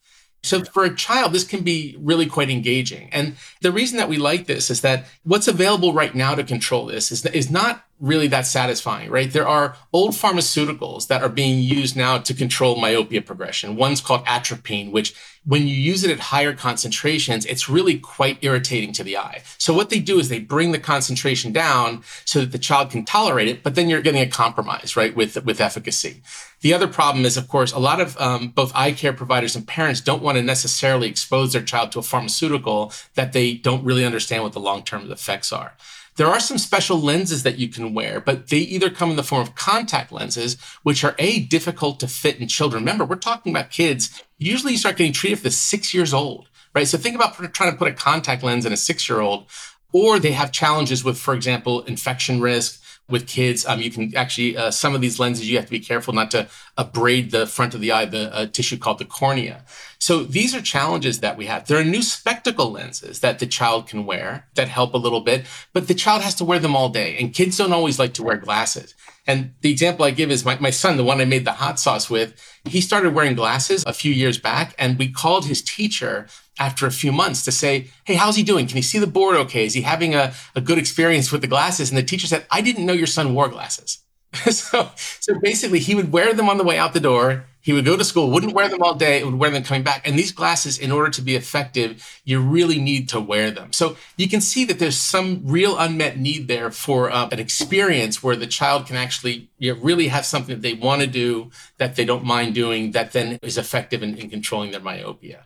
So 0.44 0.64
for 0.64 0.84
a 0.84 0.96
child, 0.96 1.34
this 1.34 1.44
can 1.44 1.62
be 1.64 1.96
really 2.00 2.26
quite 2.26 2.50
engaging. 2.50 3.10
And 3.12 3.36
the 3.62 3.72
reason 3.72 3.98
that 3.98 4.10
we 4.10 4.18
like 4.18 4.46
this 4.46 4.70
is 4.70 4.82
that 4.82 5.06
what's 5.24 5.48
available 5.48 5.94
right 5.94 6.16
now 6.16 6.36
to 6.36 6.44
control 6.44 6.86
this 6.86 7.12
is, 7.12 7.26
is 7.26 7.52
not 7.52 7.84
really 8.00 8.28
that 8.28 8.46
satisfying, 8.46 9.10
right? 9.10 9.32
There 9.32 9.48
are 9.48 9.76
old 9.92 10.12
pharmaceuticals 10.12 11.08
that 11.08 11.24
are 11.24 11.30
being 11.30 11.60
used 11.60 11.96
now 11.96 12.20
to 12.20 12.34
control 12.34 12.80
myopia 12.80 13.22
progression. 13.22 13.76
One's 13.76 14.02
called 14.02 14.24
atropine, 14.26 14.92
which 14.92 15.16
when 15.46 15.66
you 15.66 15.76
use 15.76 16.04
it 16.04 16.12
at 16.12 16.20
higher 16.20 16.54
concentrations, 16.54 17.46
it's 17.46 17.70
really 17.70 17.98
quite 17.98 18.38
irritating 18.42 18.92
to 18.94 19.04
the 19.04 19.18
eye. 19.18 19.42
So 19.58 19.74
what 19.74 19.90
they 19.90 20.00
do 20.00 20.20
is 20.20 20.30
they 20.30 20.40
bring 20.40 20.74
the 20.74 20.80
concentration 20.80 21.52
down 21.54 22.04
so 22.26 22.42
that 22.42 22.52
the 22.52 22.60
child 22.60 22.92
can 22.92 23.06
tolerate 23.06 23.48
it, 23.48 23.64
but 23.64 23.76
then 23.76 23.90
you're 23.90 24.02
getting 24.02 24.22
a 24.22 24.28
compromise, 24.28 24.96
right, 24.96 25.16
with, 25.16 25.44
with 25.46 25.62
efficacy. 25.62 26.22
The 26.62 26.74
other 26.74 26.88
problem 26.88 27.26
is, 27.26 27.38
of 27.38 27.48
course, 27.48 27.72
a 27.72 27.80
lot 27.80 28.02
of 28.02 28.20
um, 28.20 28.50
both 28.50 28.72
eye 28.76 28.92
care 28.92 29.14
providers 29.14 29.56
and 29.56 29.66
parents 29.66 30.02
don't 30.02 30.22
want 30.22 30.38
to 30.38 30.44
necessarily 30.44 31.08
expose 31.08 31.54
their 31.54 31.62
child 31.62 31.92
to 31.94 32.00
a 32.00 32.04
pharmaceutical 32.04 32.92
that 33.16 33.32
they 33.32 33.54
don't 33.54 33.86
really 33.86 34.06
understand 34.06 34.44
what 34.44 34.54
the 34.54 34.60
long-term 34.60 35.10
effects 35.12 35.54
are. 35.54 35.74
There 36.18 36.28
are 36.28 36.40
some 36.40 36.58
special 36.58 37.00
lenses 37.00 37.44
that 37.44 37.60
you 37.60 37.70
can 37.70 37.94
wear, 37.94 38.20
but 38.20 38.48
they 38.48 38.58
either 38.58 38.90
come 38.90 39.12
in 39.12 39.18
the 39.18 39.24
form 39.24 39.44
of 39.44 39.54
contact 39.54 40.12
lenses, 40.12 40.58
which 40.82 41.04
are 41.04 41.16
A, 41.20 41.42
difficult 41.42 42.00
to 42.00 42.08
fit 42.08 42.40
in 42.40 42.48
children. 42.48 42.82
Remember, 42.82 43.06
we're 43.06 43.18
talking 43.18 43.54
about 43.54 43.70
kids. 43.70 44.24
Usually 44.40 44.72
you 44.74 44.80
start 44.80 44.98
getting 44.98 45.14
treated 45.14 45.40
for 45.40 45.52
six 45.52 45.94
years 45.94 46.16
old, 46.16 46.50
right? 46.74 46.88
So 46.88 46.98
think 46.98 47.16
about 47.16 47.36
trying 47.54 47.72
to 47.72 47.78
put 47.78 47.88
a 47.88 47.94
contact 47.94 48.42
lens 48.42 48.66
in 48.66 48.74
a 48.74 48.78
six 48.78 49.08
year 49.08 49.22
old, 49.22 49.46
or 49.94 50.18
they 50.18 50.32
have 50.32 50.52
challenges 50.52 51.04
with, 51.04 51.20
for 51.20 51.36
example, 51.36 51.84
infection 51.84 52.42
risk 52.42 52.82
with 53.10 53.28
kids. 53.28 53.66
Um, 53.66 53.82
you 53.82 53.90
can 53.90 54.16
actually, 54.16 54.58
uh, 54.58 54.72
some 54.72 54.94
of 54.94 55.02
these 55.02 55.20
lenses, 55.20 55.50
you 55.50 55.58
have 55.58 55.66
to 55.66 55.72
be 55.72 55.80
careful 55.80 56.14
not 56.14 56.32
to 56.32 56.48
abrade 56.78 57.32
the 57.32 57.48
front 57.48 57.74
of 57.74 57.82
the 57.82 57.92
eye, 57.92 58.06
the 58.06 58.34
uh, 58.36 58.46
tissue 58.48 58.78
called 58.78 59.00
the 59.00 59.06
cornea. 59.06 59.64
So 60.00 60.24
these 60.24 60.54
are 60.54 60.62
challenges 60.62 61.22
that 61.22 61.38
we 61.38 61.46
have. 61.46 61.68
There 61.68 61.80
are 61.80 61.84
new 61.84 62.02
spectacle 62.02 62.72
lenses 62.72 63.22
that 63.22 63.40
the 63.40 63.48
child 63.48 63.88
can 63.88 64.06
wear 64.06 64.48
that 64.56 64.68
help 64.68 64.94
a 64.94 64.98
little 64.98 65.22
bit, 65.22 65.46
but 65.74 65.88
the 65.88 65.94
child 65.94 66.22
has 66.22 66.36
to 66.36 66.46
wear 66.46 66.60
them 66.60 66.76
all 66.76 66.90
day. 66.90 67.18
And 67.18 67.34
kids 67.34 67.58
don't 67.58 67.74
always 67.74 67.98
like 67.98 68.14
to 68.16 68.24
wear 68.24 68.38
glasses. 68.38 68.94
And 69.26 69.54
the 69.62 69.72
example 69.72 70.06
I 70.06 70.12
give 70.12 70.32
is 70.32 70.46
my, 70.46 70.58
my 70.60 70.70
son, 70.70 70.96
the 70.96 71.04
one 71.04 71.20
I 71.20 71.26
made 71.26 71.46
the 71.46 71.52
hot 71.52 71.80
sauce 71.80 72.10
with, 72.10 72.34
he 72.64 72.80
started 72.80 73.14
wearing 73.14 73.36
glasses 73.36 73.84
a 73.86 73.94
few 73.94 74.14
years 74.14 74.38
back 74.38 74.74
and 74.80 74.98
we 74.98 75.12
called 75.12 75.46
his 75.46 75.62
teacher 75.62 76.28
after 76.60 76.86
a 76.86 76.92
few 76.92 77.12
months 77.12 77.44
to 77.46 77.52
say, 77.52 77.88
Hey, 78.04 78.16
how's 78.16 78.36
he 78.36 78.44
doing? 78.44 78.68
Can 78.68 78.78
he 78.78 78.82
see 78.82 79.00
the 79.00 79.08
board 79.08 79.36
okay? 79.38 79.66
Is 79.66 79.74
he 79.74 79.82
having 79.82 80.16
a, 80.16 80.34
a 80.56 80.62
good 80.62 80.78
experience 80.78 81.32
with 81.32 81.42
the 81.42 81.48
glasses? 81.48 81.90
And 81.90 81.98
the 81.98 82.04
teacher 82.04 82.28
said, 82.28 82.46
I 82.52 82.62
didn't 82.62 82.86
know 82.86 82.94
your 82.94 83.08
son 83.08 83.34
wore 83.34 83.50
glasses. 83.50 84.00
so, 84.52 84.92
so 84.96 85.40
basically, 85.40 85.80
he 85.80 85.96
would 85.96 86.12
wear 86.12 86.34
them 86.34 86.50
on 86.50 86.58
the 86.58 86.64
way 86.64 86.78
out 86.78 86.94
the 86.94 87.00
door. 87.00 87.46
He 87.62 87.74
would 87.74 87.86
go 87.86 87.98
to 87.98 88.04
school, 88.04 88.32
wouldn't 88.32 88.54
wear 88.54 88.70
them 88.70 88.82
all 88.82 88.96
day, 88.96 89.24
would 89.24 89.36
wear 89.36 89.50
them 89.50 89.64
coming 89.64 89.84
back. 89.84 90.08
And 90.08 90.18
these 90.18 90.32
glasses, 90.32 90.78
in 90.78 90.90
order 90.92 91.10
to 91.12 91.22
be 91.22 91.36
effective, 91.36 92.22
you 92.24 92.40
really 92.40 92.80
need 92.80 93.10
to 93.10 93.20
wear 93.20 93.52
them. 93.52 93.74
So 93.74 93.98
you 94.16 94.30
can 94.30 94.40
see 94.40 94.64
that 94.66 94.80
there's 94.80 94.98
some 94.98 95.42
real 95.44 95.78
unmet 95.78 96.18
need 96.18 96.48
there 96.48 96.72
for 96.72 97.12
uh, 97.12 97.28
an 97.30 97.40
experience 97.40 98.24
where 98.24 98.38
the 98.38 98.48
child 98.48 98.86
can 98.86 98.96
actually 98.96 99.50
you 99.60 99.74
know, 99.74 99.82
really 99.82 100.08
have 100.08 100.26
something 100.26 100.56
that 100.56 100.62
they 100.62 100.76
want 100.76 101.02
to 101.02 101.08
do, 101.08 101.52
that 101.78 101.98
they 101.98 102.06
don't 102.06 102.24
mind 102.24 102.56
doing, 102.56 102.92
that 102.92 103.12
then 103.12 103.38
is 103.42 103.58
effective 103.58 104.02
in, 104.02 104.18
in 104.18 104.30
controlling 104.30 104.72
their 104.72 104.80
myopia. 104.80 105.46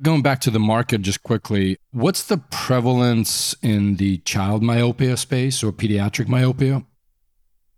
Going 0.00 0.22
back 0.22 0.40
to 0.42 0.52
the 0.52 0.60
market 0.60 1.02
just 1.02 1.24
quickly, 1.24 1.76
what's 1.90 2.22
the 2.22 2.38
prevalence 2.38 3.52
in 3.62 3.96
the 3.96 4.18
child 4.18 4.62
myopia 4.62 5.16
space 5.16 5.64
or 5.64 5.72
pediatric 5.72 6.28
myopia? 6.28 6.84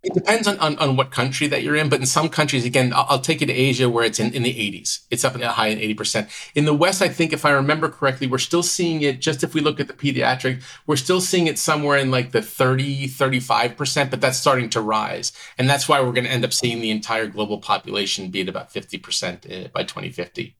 It 0.03 0.13
depends 0.13 0.47
on, 0.47 0.59
on, 0.59 0.77
on, 0.77 0.97
what 0.97 1.09
country 1.09 1.47
that 1.47 1.63
you're 1.63 1.75
in, 1.75 1.89
but 1.89 1.99
in 1.99 2.05
some 2.05 2.29
countries, 2.29 2.63
again, 2.63 2.93
I'll, 2.93 3.05
I'll 3.09 3.19
take 3.19 3.41
you 3.41 3.47
to 3.47 3.53
Asia 3.53 3.89
where 3.89 4.03
it's 4.03 4.19
in, 4.19 4.33
in 4.33 4.43
the 4.43 4.53
80s. 4.53 4.99
It's 5.09 5.23
up 5.23 5.33
in 5.33 5.41
the 5.41 5.49
high 5.49 5.67
in 5.67 5.79
80%. 5.79 6.51
In 6.55 6.65
the 6.65 6.73
West, 6.75 7.01
I 7.01 7.07
think, 7.07 7.33
if 7.33 7.43
I 7.43 7.51
remember 7.51 7.89
correctly, 7.89 8.27
we're 8.27 8.37
still 8.37 8.63
seeing 8.63 9.01
it, 9.01 9.19
just 9.19 9.43
if 9.43 9.55
we 9.55 9.61
look 9.61 9.79
at 9.79 9.87
the 9.87 9.93
pediatric, 9.93 10.63
we're 10.85 10.97
still 10.97 11.21
seeing 11.21 11.47
it 11.47 11.57
somewhere 11.57 11.97
in 11.97 12.11
like 12.11 12.31
the 12.31 12.41
30, 12.41 13.07
35%, 13.07 14.09
but 14.11 14.21
that's 14.21 14.39
starting 14.39 14.69
to 14.69 14.81
rise. 14.81 15.33
And 15.57 15.69
that's 15.69 15.87
why 15.87 16.01
we're 16.01 16.13
going 16.13 16.25
to 16.25 16.31
end 16.31 16.45
up 16.45 16.53
seeing 16.53 16.81
the 16.81 16.91
entire 16.91 17.27
global 17.27 17.59
population 17.59 18.29
be 18.29 18.41
at 18.41 18.49
about 18.49 18.71
50% 18.71 19.65
uh, 19.65 19.67
by 19.69 19.83
2050. 19.83 20.55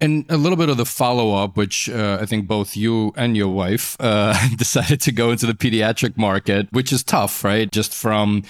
And 0.00 0.24
a 0.28 0.36
little 0.36 0.56
bit 0.56 0.68
of 0.68 0.76
the 0.76 0.86
follow 0.86 1.34
up, 1.34 1.56
which 1.56 1.88
uh, 1.88 2.18
I 2.20 2.26
think 2.26 2.46
both 2.46 2.76
you 2.76 3.12
and 3.16 3.36
your 3.36 3.48
wife 3.48 3.96
uh, 3.98 4.36
decided 4.56 5.00
to 5.02 5.12
go 5.12 5.32
into 5.32 5.46
the 5.46 5.54
pediatric 5.54 6.16
market, 6.16 6.68
which 6.70 6.92
is 6.92 7.02
tough, 7.02 7.42
right? 7.42 7.70
Just 7.70 7.92
from 7.92 8.44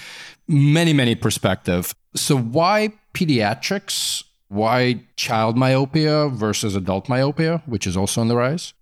many, 0.47 0.93
many 0.93 1.15
perspective. 1.15 1.95
So, 2.15 2.37
why 2.37 2.93
pediatrics? 3.13 4.23
Why 4.49 5.03
child 5.15 5.57
myopia 5.57 6.27
versus 6.27 6.75
adult 6.75 7.07
myopia, 7.07 7.61
which 7.67 7.85
is 7.85 7.95
also 7.95 8.19
on 8.21 8.29
the 8.29 8.35
rise? 8.35 8.73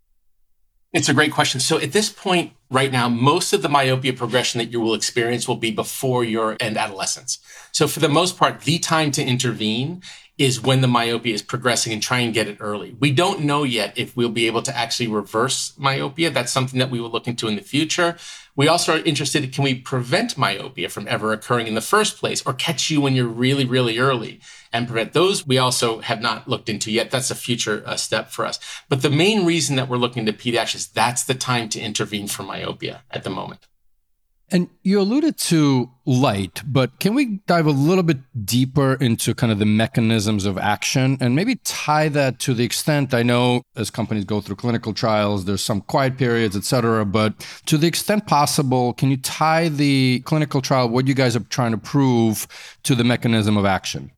It's 0.94 1.10
a 1.10 1.14
great 1.14 1.34
question. 1.34 1.60
So, 1.60 1.78
at 1.78 1.92
this 1.92 2.10
point, 2.10 2.54
right 2.72 2.92
now, 2.92 3.10
most 3.10 3.52
of 3.52 3.62
the 3.62 3.70
myopia 3.70 4.14
progression 4.14 4.60
that 4.60 4.72
you 4.72 4.80
will 4.80 4.94
experience 4.94 5.48
will 5.48 5.58
be 5.58 5.72
before 5.72 6.24
your 6.24 6.56
end 6.62 6.78
adolescence. 6.78 7.40
So, 7.74 7.88
for 7.88 8.00
the 8.00 8.10
most 8.10 8.38
part, 8.38 8.62
the 8.62 8.80
time 8.80 9.12
to 9.12 9.24
intervene 9.24 10.02
is 10.38 10.62
when 10.62 10.82
the 10.82 10.88
myopia 10.88 11.34
is 11.34 11.42
progressing 11.42 11.92
and 11.92 12.02
try 12.02 12.20
and 12.20 12.34
get 12.34 12.48
it 12.48 12.58
early. 12.60 12.96
We 13.00 13.12
don't 13.12 13.42
know 13.42 13.64
yet 13.64 13.98
if 13.98 14.16
we'll 14.16 14.30
be 14.30 14.46
able 14.46 14.62
to 14.64 14.78
actually 14.78 15.08
reverse 15.08 15.74
myopia. 15.78 16.30
That's 16.30 16.52
something 16.52 16.78
that 16.78 16.92
we 16.92 17.02
will 17.02 17.10
look 17.10 17.28
into 17.28 17.48
in 17.48 17.56
the 17.56 17.62
future. 17.62 18.18
We 18.56 18.68
also 18.68 18.96
are 18.96 19.04
interested 19.04 19.44
in 19.44 19.52
can 19.52 19.64
we 19.64 19.76
prevent 19.76 20.38
myopia 20.38 20.90
from 20.90 21.08
ever 21.08 21.34
occurring 21.34 21.68
in 21.68 21.76
the 21.76 21.82
first 21.82 22.18
place 22.18 22.44
or 22.46 22.54
catch 22.54 22.90
you 22.90 23.02
when 23.02 23.16
you're 23.16 23.28
really, 23.28 23.66
really 23.66 23.98
early 23.98 24.40
and 24.72 24.88
prevent 24.88 25.14
those? 25.14 25.46
We 25.48 25.58
also 25.58 26.00
have 26.02 26.22
not 26.22 26.48
looked 26.48 26.70
into 26.70 26.92
yet. 26.92 27.10
That's 27.10 27.32
a 27.32 27.36
future 27.36 27.84
uh, 27.86 27.96
step 27.96 28.30
for 28.30 28.46
us. 28.46 28.60
But 28.90 29.02
the 29.02 29.10
main 29.10 29.46
reason 29.46 29.76
that 29.78 29.90
we're 29.90 29.98
looking 29.98 30.26
to 30.28 30.34
pediatrics, 30.34 30.92
that's 30.92 31.24
the 31.24 31.36
time 31.36 31.70
to 31.70 31.80
intervene 31.80 32.28
for 32.28 32.44
myopia 32.44 33.04
at 33.10 33.24
the 33.24 33.30
moment. 33.32 33.68
And 34.50 34.70
you 34.82 35.02
alluded 35.02 35.38
to 35.38 35.92
light, 36.06 36.62
but 36.66 37.02
can 37.02 37.14
we 37.14 37.42
dive 37.48 37.66
a 37.66 37.72
little 37.72 38.04
bit 38.04 38.20
deeper 38.46 38.94
into 38.94 39.36
kind 39.36 39.52
of 39.52 39.60
the 39.60 39.66
mechanisms 39.66 40.46
of 40.46 40.58
action 40.58 41.18
and 41.20 41.36
maybe 41.36 41.56
tie 41.66 42.08
that 42.10 42.40
to 42.40 42.54
the 42.54 42.64
extent 42.64 43.14
I 43.14 43.24
know 43.24 43.62
as 43.76 43.90
companies 43.90 44.24
go 44.24 44.40
through 44.40 44.56
clinical 44.56 44.94
trials, 44.94 45.44
there's 45.44 45.64
some 45.64 45.82
quiet 45.82 46.18
periods, 46.18 46.56
et 46.56 46.64
cetera, 46.64 47.04
but 47.04 47.46
to 47.66 47.78
the 47.78 47.88
extent 47.88 48.26
possible, 48.26 48.94
can 48.94 49.12
you 49.12 49.18
tie 49.18 49.68
the 49.68 50.22
clinical 50.22 50.62
trial, 50.62 50.88
what 50.88 51.08
you 51.08 51.14
guys 51.14 51.36
are 51.36 51.42
trying 51.42 51.72
to 51.72 51.78
prove, 51.78 52.48
to 52.84 52.96
the 52.96 53.04
mechanism 53.04 53.58
of 53.58 53.66
action? 53.66 54.12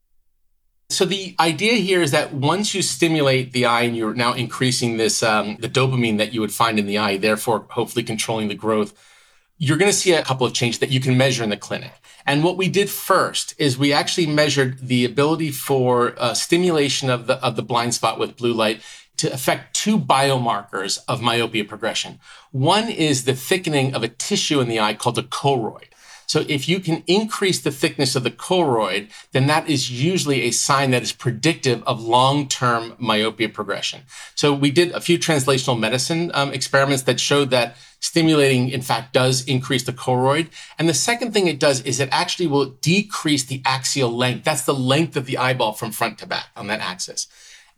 So 0.90 1.04
the 1.04 1.34
idea 1.40 1.74
here 1.74 2.02
is 2.02 2.12
that 2.12 2.34
once 2.34 2.72
you 2.72 2.82
stimulate 2.82 3.52
the 3.52 3.64
eye 3.64 3.82
and 3.82 3.96
you're 3.96 4.14
now 4.14 4.34
increasing 4.34 4.96
this 4.96 5.24
um, 5.24 5.56
the 5.56 5.68
dopamine 5.68 6.18
that 6.18 6.32
you 6.32 6.40
would 6.40 6.52
find 6.52 6.78
in 6.78 6.86
the 6.86 6.98
eye, 6.98 7.16
therefore 7.16 7.66
hopefully 7.70 8.04
controlling 8.04 8.46
the 8.46 8.54
growth 8.54 8.94
you're 9.62 9.76
going 9.76 9.90
to 9.90 9.96
see 9.96 10.12
a 10.14 10.22
couple 10.22 10.46
of 10.46 10.54
changes 10.54 10.80
that 10.80 10.90
you 10.90 11.00
can 11.00 11.18
measure 11.18 11.44
in 11.44 11.50
the 11.50 11.56
clinic. 11.56 11.92
And 12.26 12.42
what 12.42 12.56
we 12.56 12.68
did 12.68 12.88
first 12.88 13.54
is 13.58 13.76
we 13.76 13.92
actually 13.92 14.26
measured 14.26 14.78
the 14.78 15.04
ability 15.04 15.50
for 15.50 16.14
uh, 16.16 16.32
stimulation 16.32 17.10
of 17.10 17.26
the 17.26 17.34
of 17.44 17.56
the 17.56 17.62
blind 17.62 17.94
spot 17.94 18.18
with 18.18 18.38
blue 18.38 18.54
light 18.54 18.80
to 19.18 19.30
affect 19.30 19.74
two 19.74 19.98
biomarkers 19.98 20.98
of 21.06 21.20
myopia 21.20 21.64
progression. 21.64 22.20
One 22.52 22.88
is 22.88 23.24
the 23.24 23.34
thickening 23.34 23.94
of 23.94 24.02
a 24.02 24.08
tissue 24.08 24.60
in 24.60 24.68
the 24.68 24.80
eye 24.80 24.94
called 24.94 25.16
the 25.16 25.22
choroid. 25.22 25.89
So 26.30 26.44
if 26.46 26.68
you 26.68 26.78
can 26.78 27.02
increase 27.08 27.58
the 27.58 27.72
thickness 27.72 28.14
of 28.14 28.22
the 28.22 28.30
choroid, 28.30 29.10
then 29.32 29.48
that 29.48 29.68
is 29.68 29.90
usually 29.90 30.42
a 30.42 30.52
sign 30.52 30.92
that 30.92 31.02
is 31.02 31.10
predictive 31.10 31.82
of 31.88 32.00
long-term 32.00 32.94
myopia 33.00 33.48
progression. 33.48 34.02
So 34.36 34.54
we 34.54 34.70
did 34.70 34.92
a 34.92 35.00
few 35.00 35.18
translational 35.18 35.76
medicine 35.76 36.30
um, 36.32 36.52
experiments 36.52 37.02
that 37.02 37.18
showed 37.18 37.50
that 37.50 37.74
stimulating, 37.98 38.68
in 38.68 38.80
fact, 38.80 39.12
does 39.12 39.44
increase 39.46 39.82
the 39.82 39.92
choroid. 39.92 40.50
And 40.78 40.88
the 40.88 40.94
second 40.94 41.32
thing 41.32 41.48
it 41.48 41.58
does 41.58 41.80
is 41.80 41.98
it 41.98 42.08
actually 42.12 42.46
will 42.46 42.66
decrease 42.80 43.42
the 43.42 43.60
axial 43.64 44.16
length. 44.16 44.44
That's 44.44 44.62
the 44.62 44.72
length 44.72 45.16
of 45.16 45.26
the 45.26 45.36
eyeball 45.36 45.72
from 45.72 45.90
front 45.90 46.18
to 46.18 46.28
back 46.28 46.46
on 46.54 46.68
that 46.68 46.78
axis. 46.78 47.26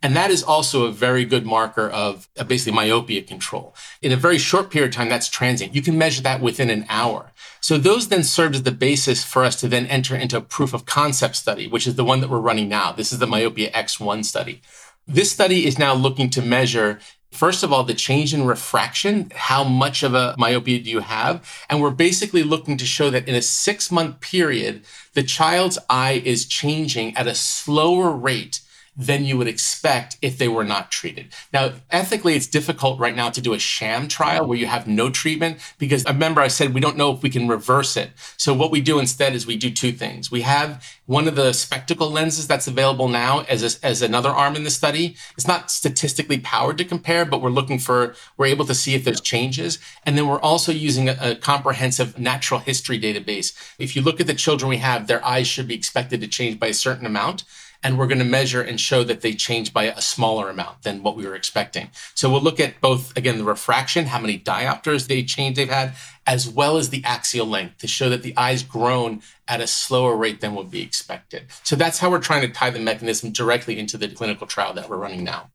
And 0.03 0.17
that 0.17 0.29
is 0.31 0.43
also 0.43 0.83
a 0.83 0.91
very 0.91 1.23
good 1.23 1.45
marker 1.45 1.89
of 1.89 2.27
uh, 2.37 2.43
basically 2.43 2.73
myopia 2.73 3.21
control. 3.21 3.73
In 4.01 4.11
a 4.11 4.17
very 4.17 4.37
short 4.37 4.69
period 4.69 4.89
of 4.89 4.95
time, 4.95 5.07
that's 5.07 5.29
transient. 5.29 5.73
You 5.73 5.81
can 5.81 5.97
measure 5.97 6.21
that 6.23 6.41
within 6.41 6.69
an 6.69 6.85
hour. 6.89 7.31
So 7.61 7.77
those 7.77 8.09
then 8.09 8.25
served 8.25 8.55
as 8.55 8.63
the 8.63 8.71
basis 8.71 9.23
for 9.23 9.45
us 9.45 9.55
to 9.61 9.69
then 9.69 9.85
enter 9.85 10.13
into 10.13 10.35
a 10.35 10.41
proof 10.41 10.73
of 10.73 10.85
concept 10.85 11.37
study, 11.37 11.67
which 11.67 11.87
is 11.87 11.95
the 11.95 12.03
one 12.03 12.19
that 12.19 12.29
we're 12.29 12.39
running 12.39 12.67
now. 12.67 12.91
This 12.91 13.13
is 13.13 13.19
the 13.19 13.27
Myopia 13.27 13.71
X1 13.71 14.25
study. 14.25 14.61
This 15.07 15.31
study 15.31 15.65
is 15.65 15.79
now 15.79 15.93
looking 15.93 16.29
to 16.31 16.41
measure 16.41 16.99
First 17.31 17.63
of 17.63 17.73
all, 17.73 17.83
the 17.83 17.95
change 17.95 18.31
in 18.31 18.45
refraction, 18.45 19.31
how 19.33 19.63
much 19.63 20.03
of 20.03 20.13
a 20.13 20.35
myopia 20.37 20.79
do 20.79 20.87
you 20.87 20.99
have? 20.99 21.43
And 21.67 21.81
we're 21.81 21.89
basically 21.89 22.43
looking 22.43 22.77
to 22.77 22.85
show 22.85 23.09
that 23.09 23.27
in 23.27 23.33
a 23.33 23.41
six 23.41 23.91
month 23.91 24.19
period, 24.19 24.83
the 25.13 25.23
child's 25.23 25.79
eye 25.89 26.21
is 26.23 26.45
changing 26.45 27.17
at 27.17 27.25
a 27.25 27.33
slower 27.33 28.11
rate 28.11 28.61
than 28.95 29.25
you 29.25 29.37
would 29.37 29.47
expect 29.47 30.17
if 30.21 30.37
they 30.37 30.47
were 30.47 30.63
not 30.63 30.91
treated. 30.91 31.27
Now, 31.51 31.73
ethically, 31.89 32.35
it's 32.35 32.45
difficult 32.45 32.99
right 32.99 33.15
now 33.15 33.29
to 33.31 33.41
do 33.41 33.53
a 33.53 33.59
sham 33.59 34.07
trial 34.07 34.45
where 34.45 34.57
you 34.57 34.67
have 34.67 34.87
no 34.87 35.09
treatment 35.09 35.57
because 35.79 36.05
remember 36.05 36.41
I 36.41 36.47
said 36.47 36.73
we 36.73 36.79
don't 36.79 36.97
know 36.97 37.11
if 37.11 37.23
we 37.23 37.29
can 37.29 37.47
reverse 37.47 37.97
it. 37.97 38.11
So 38.37 38.53
what 38.53 38.71
we 38.71 38.81
do 38.81 38.99
instead 38.99 39.33
is 39.33 39.47
we 39.47 39.57
do 39.57 39.71
two 39.71 39.91
things. 39.91 40.29
We 40.29 40.41
have 40.41 40.85
one 41.05 41.27
of 41.27 41.35
the 41.35 41.53
spectacle 41.53 42.09
lenses 42.09 42.47
that's 42.47 42.67
available 42.67 43.07
now 43.07 43.41
as, 43.49 43.63
a, 43.63 43.85
as 43.85 44.01
another 44.01 44.29
arm 44.29 44.55
in 44.55 44.63
the 44.63 44.69
study. 44.69 45.15
It's 45.35 45.47
not 45.47 45.71
statistically 45.71 46.37
powered 46.39 46.77
to 46.77 46.85
compare, 46.85 47.25
but 47.25 47.41
we're 47.41 47.49
looking 47.49 47.79
for, 47.79 48.15
we're 48.37 48.45
able 48.45 48.65
to 48.65 48.75
see 48.75 48.93
if 48.93 49.03
there's 49.03 49.21
changes. 49.21 49.79
And 50.05 50.17
then 50.17 50.27
we're 50.27 50.39
also 50.39 50.71
using 50.71 51.09
a, 51.09 51.17
a 51.19 51.35
comprehensive 51.35 52.19
natural 52.19 52.59
history 52.59 52.99
database. 52.99 53.53
If 53.79 53.95
you 53.95 54.03
look 54.03 54.19
at 54.19 54.27
the 54.27 54.33
children 54.33 54.69
we 54.69 54.77
have, 54.77 55.07
their 55.07 55.25
eyes 55.25 55.47
should 55.47 55.67
be 55.67 55.75
expected 55.75 56.21
to 56.21 56.27
change 56.27 56.59
by 56.59 56.67
a 56.67 56.73
certain 56.73 57.05
amount 57.05 57.43
and 57.83 57.97
we're 57.97 58.07
going 58.07 58.19
to 58.19 58.25
measure 58.25 58.61
and 58.61 58.79
show 58.79 59.03
that 59.03 59.21
they 59.21 59.33
change 59.33 59.73
by 59.73 59.83
a 59.83 60.01
smaller 60.01 60.49
amount 60.49 60.83
than 60.83 61.03
what 61.03 61.15
we 61.15 61.25
were 61.25 61.35
expecting. 61.35 61.89
So 62.15 62.29
we'll 62.29 62.41
look 62.41 62.59
at 62.59 62.79
both, 62.81 63.15
again, 63.17 63.37
the 63.37 63.43
refraction, 63.43 64.05
how 64.05 64.19
many 64.19 64.39
diopters 64.39 65.07
they 65.07 65.23
change 65.23 65.57
they've 65.57 65.69
had, 65.69 65.93
as 66.25 66.49
well 66.49 66.77
as 66.77 66.89
the 66.89 67.03
axial 67.03 67.45
length 67.45 67.79
to 67.79 67.87
show 67.87 68.09
that 68.09 68.23
the 68.23 68.35
eye's 68.37 68.63
grown 68.63 69.21
at 69.47 69.61
a 69.61 69.67
slower 69.67 70.15
rate 70.15 70.39
than 70.39 70.55
would 70.55 70.71
be 70.71 70.81
expected. 70.81 71.47
So 71.63 71.75
that's 71.75 71.99
how 71.99 72.09
we're 72.09 72.19
trying 72.19 72.41
to 72.41 72.47
tie 72.47 72.69
the 72.69 72.79
mechanism 72.79 73.31
directly 73.31 73.77
into 73.77 73.97
the 73.97 74.07
clinical 74.07 74.47
trial 74.47 74.73
that 74.73 74.89
we're 74.89 74.97
running 74.97 75.23
now. 75.23 75.51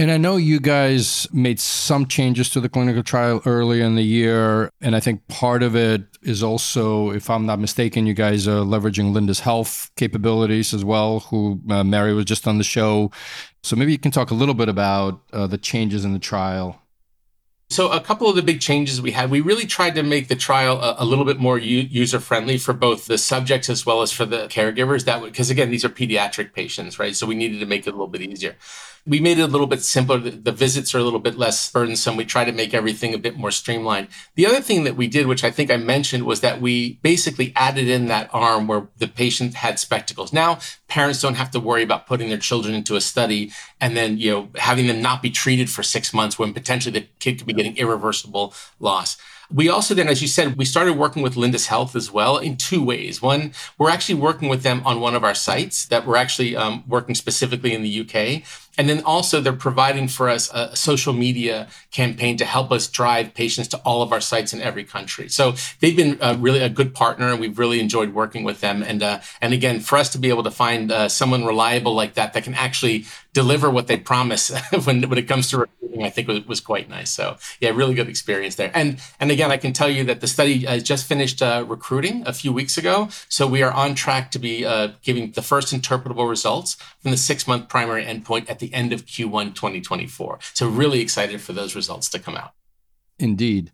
And 0.00 0.10
I 0.10 0.16
know 0.16 0.38
you 0.38 0.60
guys 0.60 1.26
made 1.30 1.60
some 1.60 2.06
changes 2.06 2.48
to 2.50 2.60
the 2.62 2.70
clinical 2.70 3.02
trial 3.02 3.42
early 3.44 3.82
in 3.82 3.96
the 3.96 4.02
year. 4.02 4.70
And 4.80 4.96
I 4.96 5.00
think 5.00 5.28
part 5.28 5.62
of 5.62 5.76
it 5.76 6.04
is 6.22 6.42
also, 6.42 7.10
if 7.10 7.28
I'm 7.28 7.44
not 7.44 7.58
mistaken, 7.58 8.06
you 8.06 8.14
guys 8.14 8.48
are 8.48 8.64
leveraging 8.64 9.12
Lindus 9.12 9.40
health 9.40 9.90
capabilities 9.96 10.72
as 10.72 10.86
well, 10.86 11.20
who 11.20 11.60
uh, 11.68 11.84
Mary 11.84 12.14
was 12.14 12.24
just 12.24 12.48
on 12.48 12.56
the 12.56 12.64
show. 12.64 13.10
So 13.62 13.76
maybe 13.76 13.92
you 13.92 13.98
can 13.98 14.10
talk 14.10 14.30
a 14.30 14.34
little 14.34 14.54
bit 14.54 14.70
about 14.70 15.20
uh, 15.34 15.46
the 15.46 15.58
changes 15.58 16.02
in 16.02 16.14
the 16.14 16.18
trial. 16.18 16.80
So, 17.68 17.92
a 17.92 18.00
couple 18.00 18.28
of 18.28 18.34
the 18.34 18.42
big 18.42 18.60
changes 18.60 19.00
we 19.00 19.12
had, 19.12 19.30
we 19.30 19.40
really 19.40 19.64
tried 19.64 19.94
to 19.94 20.02
make 20.02 20.26
the 20.26 20.34
trial 20.34 20.80
a, 20.80 20.96
a 20.98 21.04
little 21.04 21.24
bit 21.24 21.38
more 21.38 21.56
u- 21.56 21.86
user 21.88 22.18
friendly 22.18 22.58
for 22.58 22.72
both 22.72 23.06
the 23.06 23.16
subjects 23.16 23.70
as 23.70 23.86
well 23.86 24.02
as 24.02 24.10
for 24.10 24.26
the 24.26 24.48
caregivers. 24.48 25.04
That 25.04 25.20
would, 25.20 25.30
because 25.30 25.50
again, 25.50 25.70
these 25.70 25.84
are 25.84 25.88
pediatric 25.88 26.52
patients, 26.52 26.98
right? 26.98 27.14
So, 27.14 27.28
we 27.28 27.36
needed 27.36 27.60
to 27.60 27.66
make 27.66 27.86
it 27.86 27.90
a 27.90 27.92
little 27.92 28.08
bit 28.08 28.22
easier 28.22 28.56
we 29.06 29.20
made 29.20 29.38
it 29.38 29.42
a 29.42 29.46
little 29.46 29.66
bit 29.66 29.82
simpler. 29.82 30.18
The 30.18 30.52
visits 30.52 30.94
are 30.94 30.98
a 30.98 31.02
little 31.02 31.18
bit 31.18 31.38
less 31.38 31.70
burdensome. 31.70 32.16
We 32.16 32.24
try 32.24 32.44
to 32.44 32.52
make 32.52 32.74
everything 32.74 33.14
a 33.14 33.18
bit 33.18 33.36
more 33.36 33.50
streamlined. 33.50 34.08
The 34.34 34.46
other 34.46 34.60
thing 34.60 34.84
that 34.84 34.96
we 34.96 35.08
did, 35.08 35.26
which 35.26 35.44
I 35.44 35.50
think 35.50 35.70
I 35.70 35.76
mentioned, 35.76 36.24
was 36.24 36.40
that 36.40 36.60
we 36.60 36.94
basically 37.02 37.52
added 37.56 37.88
in 37.88 38.06
that 38.06 38.28
arm 38.32 38.66
where 38.66 38.88
the 38.98 39.08
patient 39.08 39.54
had 39.54 39.78
spectacles. 39.78 40.32
Now 40.32 40.58
parents 40.88 41.22
don't 41.22 41.36
have 41.36 41.50
to 41.52 41.60
worry 41.60 41.82
about 41.82 42.06
putting 42.06 42.28
their 42.28 42.38
children 42.38 42.74
into 42.74 42.96
a 42.96 43.00
study 43.00 43.52
and 43.80 43.96
then, 43.96 44.18
you 44.18 44.30
know, 44.30 44.48
having 44.56 44.86
them 44.86 45.00
not 45.00 45.22
be 45.22 45.30
treated 45.30 45.70
for 45.70 45.82
six 45.82 46.12
months 46.12 46.38
when 46.38 46.52
potentially 46.52 46.98
the 46.98 47.06
kid 47.20 47.38
could 47.38 47.46
be 47.46 47.54
getting 47.54 47.76
irreversible 47.76 48.52
loss. 48.80 49.16
We 49.52 49.68
also 49.68 49.94
then, 49.94 50.08
as 50.08 50.22
you 50.22 50.28
said, 50.28 50.56
we 50.56 50.64
started 50.64 50.96
working 50.96 51.22
with 51.22 51.34
Lindus 51.34 51.66
Health 51.66 51.96
as 51.96 52.12
well 52.12 52.38
in 52.38 52.56
two 52.56 52.84
ways. 52.84 53.20
One, 53.20 53.52
we're 53.78 53.90
actually 53.90 54.14
working 54.14 54.48
with 54.48 54.62
them 54.62 54.80
on 54.84 55.00
one 55.00 55.16
of 55.16 55.24
our 55.24 55.34
sites 55.34 55.86
that 55.86 56.06
we're 56.06 56.16
actually 56.16 56.54
um, 56.54 56.84
working 56.86 57.16
specifically 57.16 57.74
in 57.74 57.82
the 57.82 58.00
UK. 58.00 58.44
And 58.80 58.88
then 58.88 59.02
also 59.02 59.42
they're 59.42 59.52
providing 59.52 60.08
for 60.08 60.30
us 60.30 60.50
a 60.54 60.74
social 60.74 61.12
media 61.12 61.68
campaign 61.90 62.38
to 62.38 62.46
help 62.46 62.72
us 62.72 62.88
drive 62.88 63.34
patients 63.34 63.68
to 63.68 63.76
all 63.84 64.00
of 64.00 64.10
our 64.10 64.22
sites 64.22 64.54
in 64.54 64.62
every 64.62 64.84
country. 64.84 65.28
So 65.28 65.52
they've 65.80 65.94
been 65.94 66.16
uh, 66.22 66.38
really 66.38 66.60
a 66.60 66.70
good 66.70 66.94
partner 66.94 67.28
and 67.28 67.38
we've 67.38 67.58
really 67.58 67.78
enjoyed 67.78 68.14
working 68.14 68.42
with 68.42 68.62
them. 68.62 68.82
And, 68.82 69.02
uh, 69.02 69.20
and 69.42 69.52
again, 69.52 69.80
for 69.80 69.98
us 69.98 70.08
to 70.12 70.18
be 70.18 70.30
able 70.30 70.44
to 70.44 70.50
find 70.50 70.90
uh, 70.90 71.10
someone 71.10 71.44
reliable 71.44 71.92
like 71.92 72.14
that, 72.14 72.32
that 72.32 72.42
can 72.42 72.54
actually 72.54 73.04
deliver 73.34 73.68
what 73.68 73.86
they 73.86 73.98
promise 73.98 74.50
when, 74.84 75.02
when 75.02 75.18
it 75.18 75.28
comes 75.28 75.50
to 75.50 75.58
recruiting, 75.58 76.02
I 76.02 76.08
think 76.08 76.26
was, 76.26 76.46
was 76.46 76.60
quite 76.60 76.88
nice. 76.88 77.10
So 77.10 77.36
yeah, 77.60 77.70
really 77.70 77.92
good 77.92 78.08
experience 78.08 78.54
there. 78.54 78.70
And, 78.74 78.98
and 79.20 79.30
again, 79.30 79.50
I 79.50 79.58
can 79.58 79.74
tell 79.74 79.90
you 79.90 80.04
that 80.04 80.22
the 80.22 80.26
study 80.26 80.66
uh, 80.66 80.78
just 80.78 81.06
finished 81.06 81.42
uh, 81.42 81.66
recruiting 81.68 82.26
a 82.26 82.32
few 82.32 82.50
weeks 82.50 82.78
ago. 82.78 83.10
So 83.28 83.46
we 83.46 83.62
are 83.62 83.72
on 83.72 83.94
track 83.94 84.30
to 84.30 84.38
be 84.38 84.64
uh, 84.64 84.92
giving 85.02 85.32
the 85.32 85.42
first 85.42 85.74
interpretable 85.74 86.26
results 86.26 86.76
from 87.02 87.10
the 87.10 87.18
six 87.18 87.46
month 87.46 87.68
primary 87.68 88.06
endpoint 88.06 88.48
at 88.48 88.58
the 88.58 88.69
end 88.72 88.92
of 88.92 89.06
Q1 89.06 89.54
2024. 89.54 90.38
So, 90.54 90.68
really 90.68 91.00
excited 91.00 91.40
for 91.40 91.52
those 91.52 91.74
results 91.74 92.08
to 92.10 92.18
come 92.18 92.36
out. 92.36 92.52
Indeed. 93.18 93.72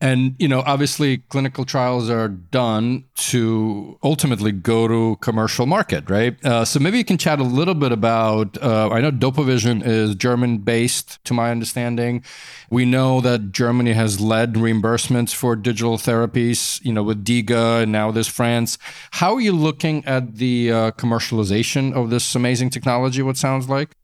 And, 0.00 0.36
you 0.38 0.46
know, 0.46 0.62
obviously 0.64 1.18
clinical 1.18 1.64
trials 1.64 2.08
are 2.08 2.28
done 2.28 3.04
to 3.16 3.98
ultimately 4.04 4.52
go 4.52 4.86
to 4.86 5.16
commercial 5.20 5.66
market, 5.66 6.08
right? 6.08 6.42
Uh, 6.44 6.64
so 6.64 6.78
maybe 6.78 6.98
you 6.98 7.04
can 7.04 7.18
chat 7.18 7.40
a 7.40 7.44
little 7.44 7.74
bit 7.74 7.90
about, 7.90 8.62
uh, 8.62 8.90
I 8.90 9.00
know 9.00 9.10
DopaVision 9.10 9.84
is 9.84 10.14
German 10.14 10.58
based, 10.58 11.22
to 11.24 11.34
my 11.34 11.50
understanding. 11.50 12.22
We 12.70 12.84
know 12.84 13.20
that 13.22 13.50
Germany 13.50 13.92
has 13.92 14.20
led 14.20 14.54
reimbursements 14.54 15.34
for 15.34 15.56
digital 15.56 15.98
therapies, 15.98 16.84
you 16.84 16.92
know, 16.92 17.02
with 17.02 17.24
DIGA 17.24 17.82
and 17.82 17.90
now 17.90 18.12
there's 18.12 18.28
France. 18.28 18.78
How 19.12 19.34
are 19.34 19.40
you 19.40 19.52
looking 19.52 20.04
at 20.04 20.36
the 20.36 20.70
uh, 20.70 20.90
commercialization 20.92 21.92
of 21.92 22.10
this 22.10 22.36
amazing 22.36 22.70
technology, 22.70 23.20
what 23.20 23.36
sounds 23.36 23.68
like? 23.68 23.96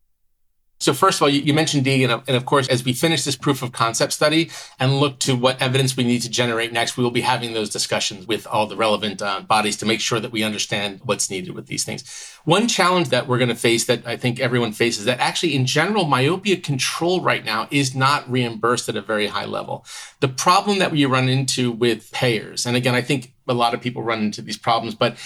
So 0.79 0.93
first 0.93 1.17
of 1.17 1.23
all, 1.23 1.29
you, 1.29 1.41
you 1.41 1.53
mentioned 1.53 1.85
D, 1.85 2.03
and, 2.03 2.11
of 2.11 2.45
course, 2.45 2.67
as 2.67 2.83
we 2.83 2.91
finish 2.91 3.23
this 3.23 3.37
proof 3.37 3.63
of 3.63 3.71
concept 3.71 4.11
study 4.11 4.51
and 4.77 4.99
look 4.99 5.19
to 5.19 5.35
what 5.35 5.61
evidence 5.61 5.95
we 5.95 6.03
need 6.03 6.21
to 6.23 6.29
generate 6.29 6.73
next, 6.73 6.97
we 6.97 7.03
will 7.03 7.11
be 7.11 7.21
having 7.21 7.53
those 7.53 7.69
discussions 7.69 8.27
with 8.27 8.45
all 8.45 8.67
the 8.67 8.75
relevant 8.75 9.21
uh, 9.21 9.39
bodies 9.41 9.77
to 9.77 9.85
make 9.85 10.01
sure 10.01 10.19
that 10.19 10.31
we 10.31 10.43
understand 10.43 10.99
what's 11.03 11.29
needed 11.29 11.55
with 11.55 11.67
these 11.67 11.85
things. 11.85 12.03
One 12.43 12.67
challenge 12.67 13.09
that 13.09 13.27
we're 13.27 13.37
going 13.37 13.49
to 13.49 13.55
face 13.55 13.85
that 13.85 14.05
I 14.05 14.17
think 14.17 14.39
everyone 14.39 14.73
faces 14.73 15.05
that 15.05 15.19
actually, 15.19 15.55
in 15.55 15.65
general, 15.65 16.05
myopia 16.05 16.57
control 16.57 17.21
right 17.21 17.45
now 17.45 17.67
is 17.71 17.95
not 17.95 18.29
reimbursed 18.29 18.89
at 18.89 18.97
a 18.97 19.01
very 19.01 19.27
high 19.27 19.45
level. 19.45 19.85
The 20.19 20.27
problem 20.27 20.79
that 20.79 20.91
we 20.91 21.05
run 21.05 21.29
into 21.29 21.71
with 21.71 22.11
payers, 22.11 22.65
and 22.65 22.75
again, 22.75 22.95
I 22.95 23.01
think 23.01 23.33
a 23.47 23.53
lot 23.53 23.73
of 23.73 23.81
people 23.81 24.03
run 24.03 24.19
into 24.19 24.41
these 24.41 24.57
problems, 24.57 24.95
but 24.95 25.17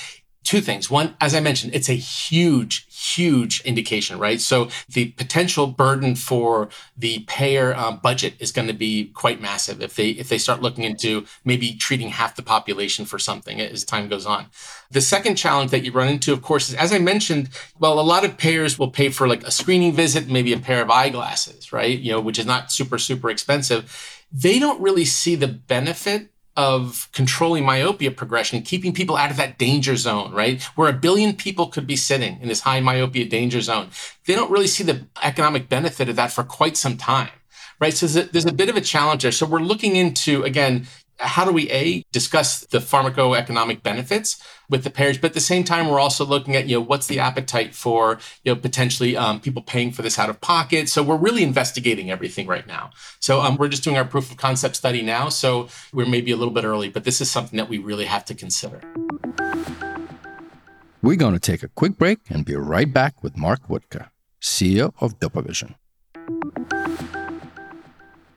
two 0.43 0.61
things. 0.61 0.89
One, 0.89 1.15
as 1.19 1.35
I 1.35 1.41
mentioned, 1.41 1.75
it's 1.75 1.89
a 1.89 1.93
huge, 1.93 2.87
huge 2.89 3.61
indication, 3.61 4.17
right? 4.17 4.39
So 4.39 4.69
the 4.87 5.11
potential 5.11 5.67
burden 5.67 6.15
for 6.15 6.69
the 6.97 7.19
payer 7.27 7.75
um, 7.75 7.99
budget 8.01 8.33
is 8.39 8.51
going 8.51 8.67
to 8.67 8.73
be 8.73 9.07
quite 9.13 9.41
massive 9.41 9.81
if 9.81 9.95
they 9.95 10.09
if 10.09 10.29
they 10.29 10.37
start 10.37 10.61
looking 10.61 10.85
into 10.85 11.25
maybe 11.43 11.73
treating 11.73 12.09
half 12.09 12.35
the 12.35 12.41
population 12.41 13.05
for 13.05 13.19
something 13.19 13.59
as 13.59 13.83
time 13.83 14.07
goes 14.07 14.25
on. 14.25 14.47
The 14.91 15.01
second 15.01 15.35
challenge 15.35 15.71
that 15.71 15.83
you 15.83 15.91
run 15.91 16.07
into, 16.07 16.33
of 16.33 16.41
course, 16.41 16.69
is 16.69 16.75
as 16.75 16.93
I 16.93 16.99
mentioned, 16.99 17.49
well, 17.77 17.99
a 17.99 18.01
lot 18.01 18.25
of 18.25 18.37
payers 18.37 18.79
will 18.79 18.91
pay 18.91 19.09
for 19.09 19.27
like 19.27 19.43
a 19.43 19.51
screening 19.51 19.93
visit, 19.93 20.29
maybe 20.29 20.53
a 20.53 20.59
pair 20.59 20.81
of 20.81 20.89
eyeglasses, 20.89 21.71
right? 21.73 21.99
You 21.99 22.13
know, 22.13 22.21
which 22.21 22.39
is 22.39 22.45
not 22.45 22.71
super 22.71 22.97
super 22.97 23.29
expensive. 23.29 24.25
They 24.31 24.57
don't 24.59 24.81
really 24.81 25.05
see 25.05 25.35
the 25.35 25.47
benefit 25.47 26.31
of 26.55 27.07
controlling 27.13 27.65
myopia 27.65 28.11
progression, 28.11 28.57
and 28.57 28.65
keeping 28.65 28.93
people 28.93 29.15
out 29.15 29.31
of 29.31 29.37
that 29.37 29.57
danger 29.57 29.95
zone, 29.95 30.33
right? 30.33 30.61
Where 30.75 30.89
a 30.89 30.93
billion 30.93 31.33
people 31.33 31.67
could 31.67 31.87
be 31.87 31.95
sitting 31.95 32.41
in 32.41 32.47
this 32.47 32.61
high 32.61 32.81
myopia 32.81 33.25
danger 33.25 33.61
zone. 33.61 33.89
They 34.25 34.35
don't 34.35 34.51
really 34.51 34.67
see 34.67 34.83
the 34.83 35.07
economic 35.23 35.69
benefit 35.69 36.09
of 36.09 36.15
that 36.17 36.31
for 36.31 36.43
quite 36.43 36.75
some 36.75 36.97
time, 36.97 37.29
right? 37.79 37.93
So 37.93 38.07
there's 38.07 38.27
a, 38.27 38.31
there's 38.31 38.45
a 38.45 38.51
bit 38.51 38.69
of 38.69 38.75
a 38.75 38.81
challenge 38.81 39.23
there. 39.23 39.31
So 39.31 39.45
we're 39.45 39.59
looking 39.59 39.95
into, 39.95 40.43
again, 40.43 40.87
how 41.19 41.45
do 41.45 41.51
we 41.51 41.69
a 41.71 42.03
discuss 42.11 42.61
the 42.67 42.79
pharmacoeconomic 42.79 43.83
benefits 43.83 44.41
with 44.69 44.83
the 44.83 44.89
payers 44.89 45.17
but 45.17 45.31
at 45.31 45.33
the 45.33 45.39
same 45.39 45.63
time 45.63 45.87
we're 45.87 45.99
also 45.99 46.25
looking 46.25 46.55
at 46.55 46.67
you 46.67 46.75
know 46.75 46.81
what's 46.81 47.07
the 47.07 47.19
appetite 47.19 47.75
for 47.75 48.19
you 48.43 48.53
know 48.53 48.59
potentially 48.59 49.17
um, 49.17 49.39
people 49.39 49.61
paying 49.61 49.91
for 49.91 50.01
this 50.01 50.17
out 50.17 50.29
of 50.29 50.39
pocket. 50.41 50.89
So 50.89 51.03
we're 51.03 51.17
really 51.17 51.43
investigating 51.43 52.09
everything 52.09 52.47
right 52.47 52.65
now. 52.65 52.91
So 53.19 53.41
um, 53.41 53.57
we're 53.57 53.67
just 53.67 53.83
doing 53.83 53.97
our 53.97 54.05
proof 54.05 54.31
of 54.31 54.37
concept 54.37 54.75
study 54.75 55.01
now. 55.01 55.29
So 55.29 55.67
we're 55.93 56.05
maybe 56.05 56.31
a 56.31 56.37
little 56.37 56.53
bit 56.53 56.63
early 56.63 56.89
but 56.89 57.03
this 57.03 57.21
is 57.21 57.29
something 57.29 57.57
that 57.57 57.69
we 57.69 57.77
really 57.77 58.05
have 58.05 58.25
to 58.25 58.33
consider. 58.33 58.81
We're 61.01 61.15
going 61.15 61.33
to 61.33 61.39
take 61.39 61.63
a 61.63 61.69
quick 61.69 61.97
break 61.97 62.19
and 62.29 62.45
be 62.45 62.55
right 62.55 62.91
back 62.91 63.23
with 63.23 63.37
mark 63.37 63.67
Wuttke, 63.69 64.09
ceo 64.41 64.93
of 64.99 65.19
dopavision. 65.19 65.75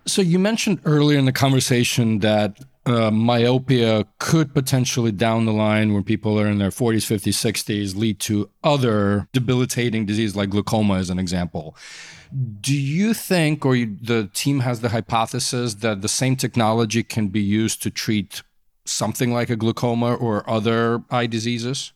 So 0.06 0.22
you 0.22 0.38
mentioned 0.38 0.80
earlier 0.84 1.18
in 1.18 1.24
the 1.24 1.32
conversation 1.32 2.20
that 2.20 2.58
uh, 2.84 3.10
myopia 3.10 4.06
could 4.18 4.54
potentially 4.54 5.12
down 5.12 5.46
the 5.46 5.52
line 5.52 5.92
when 5.92 6.02
people 6.02 6.38
are 6.38 6.48
in 6.48 6.58
their 6.58 6.70
40s 6.70 7.06
50s 7.06 7.52
60s 7.52 7.96
lead 7.96 8.18
to 8.20 8.50
other 8.64 9.28
debilitating 9.32 10.04
disease 10.04 10.34
like 10.34 10.50
glaucoma 10.50 10.94
as 10.94 11.10
an 11.10 11.18
example. 11.18 11.76
Do 12.60 12.76
you 12.76 13.14
think 13.14 13.64
or 13.64 13.76
you, 13.76 13.96
the 14.00 14.30
team 14.32 14.60
has 14.60 14.80
the 14.80 14.88
hypothesis 14.88 15.74
that 15.74 16.02
the 16.02 16.08
same 16.08 16.34
technology 16.34 17.02
can 17.02 17.28
be 17.28 17.42
used 17.42 17.82
to 17.82 17.90
treat 17.90 18.42
something 18.84 19.32
like 19.32 19.50
a 19.50 19.56
glaucoma 19.56 20.14
or 20.14 20.48
other 20.48 21.04
eye 21.10 21.26
diseases 21.26 21.92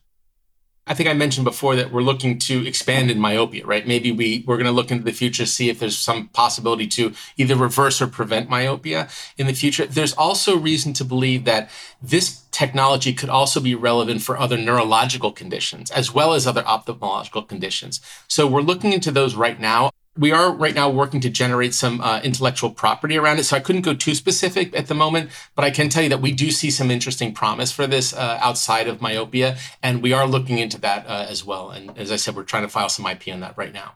I 0.88 0.94
think 0.94 1.08
I 1.08 1.14
mentioned 1.14 1.44
before 1.44 1.74
that 1.76 1.90
we're 1.90 2.02
looking 2.02 2.38
to 2.40 2.64
expand 2.64 3.10
in 3.10 3.18
myopia, 3.18 3.66
right? 3.66 3.86
Maybe 3.86 4.12
we, 4.12 4.44
we're 4.46 4.56
going 4.56 4.66
to 4.66 4.72
look 4.72 4.92
into 4.92 5.02
the 5.02 5.12
future, 5.12 5.44
see 5.44 5.68
if 5.68 5.80
there's 5.80 5.98
some 5.98 6.28
possibility 6.28 6.86
to 6.88 7.12
either 7.36 7.56
reverse 7.56 8.00
or 8.00 8.06
prevent 8.06 8.48
myopia 8.48 9.08
in 9.36 9.48
the 9.48 9.52
future. 9.52 9.84
There's 9.86 10.12
also 10.12 10.56
reason 10.56 10.92
to 10.94 11.04
believe 11.04 11.44
that 11.44 11.70
this 12.00 12.44
technology 12.52 13.12
could 13.12 13.28
also 13.28 13.60
be 13.60 13.74
relevant 13.74 14.22
for 14.22 14.38
other 14.38 14.56
neurological 14.56 15.32
conditions 15.32 15.90
as 15.90 16.14
well 16.14 16.34
as 16.34 16.46
other 16.46 16.62
ophthalmological 16.62 17.48
conditions. 17.48 18.00
So 18.28 18.46
we're 18.46 18.60
looking 18.60 18.92
into 18.92 19.10
those 19.10 19.34
right 19.34 19.58
now 19.58 19.90
we 20.18 20.32
are 20.32 20.52
right 20.52 20.74
now 20.74 20.88
working 20.88 21.20
to 21.20 21.30
generate 21.30 21.74
some 21.74 22.00
uh, 22.00 22.20
intellectual 22.20 22.70
property 22.70 23.16
around 23.16 23.38
it. 23.38 23.44
So 23.44 23.56
I 23.56 23.60
couldn't 23.60 23.82
go 23.82 23.94
too 23.94 24.14
specific 24.14 24.74
at 24.76 24.86
the 24.86 24.94
moment, 24.94 25.30
but 25.54 25.64
I 25.64 25.70
can 25.70 25.88
tell 25.88 26.02
you 26.02 26.08
that 26.08 26.20
we 26.20 26.32
do 26.32 26.50
see 26.50 26.70
some 26.70 26.90
interesting 26.90 27.34
promise 27.34 27.72
for 27.72 27.86
this 27.86 28.12
uh, 28.12 28.38
outside 28.40 28.88
of 28.88 29.00
myopia, 29.00 29.56
and 29.82 30.02
we 30.02 30.12
are 30.12 30.26
looking 30.26 30.58
into 30.58 30.80
that 30.80 31.06
uh, 31.06 31.26
as 31.28 31.44
well. 31.44 31.70
And 31.70 31.96
as 31.98 32.10
I 32.10 32.16
said, 32.16 32.34
we're 32.36 32.44
trying 32.44 32.62
to 32.62 32.68
file 32.68 32.88
some 32.88 33.06
IP 33.06 33.28
on 33.28 33.40
that 33.40 33.56
right 33.56 33.72
now. 33.72 33.94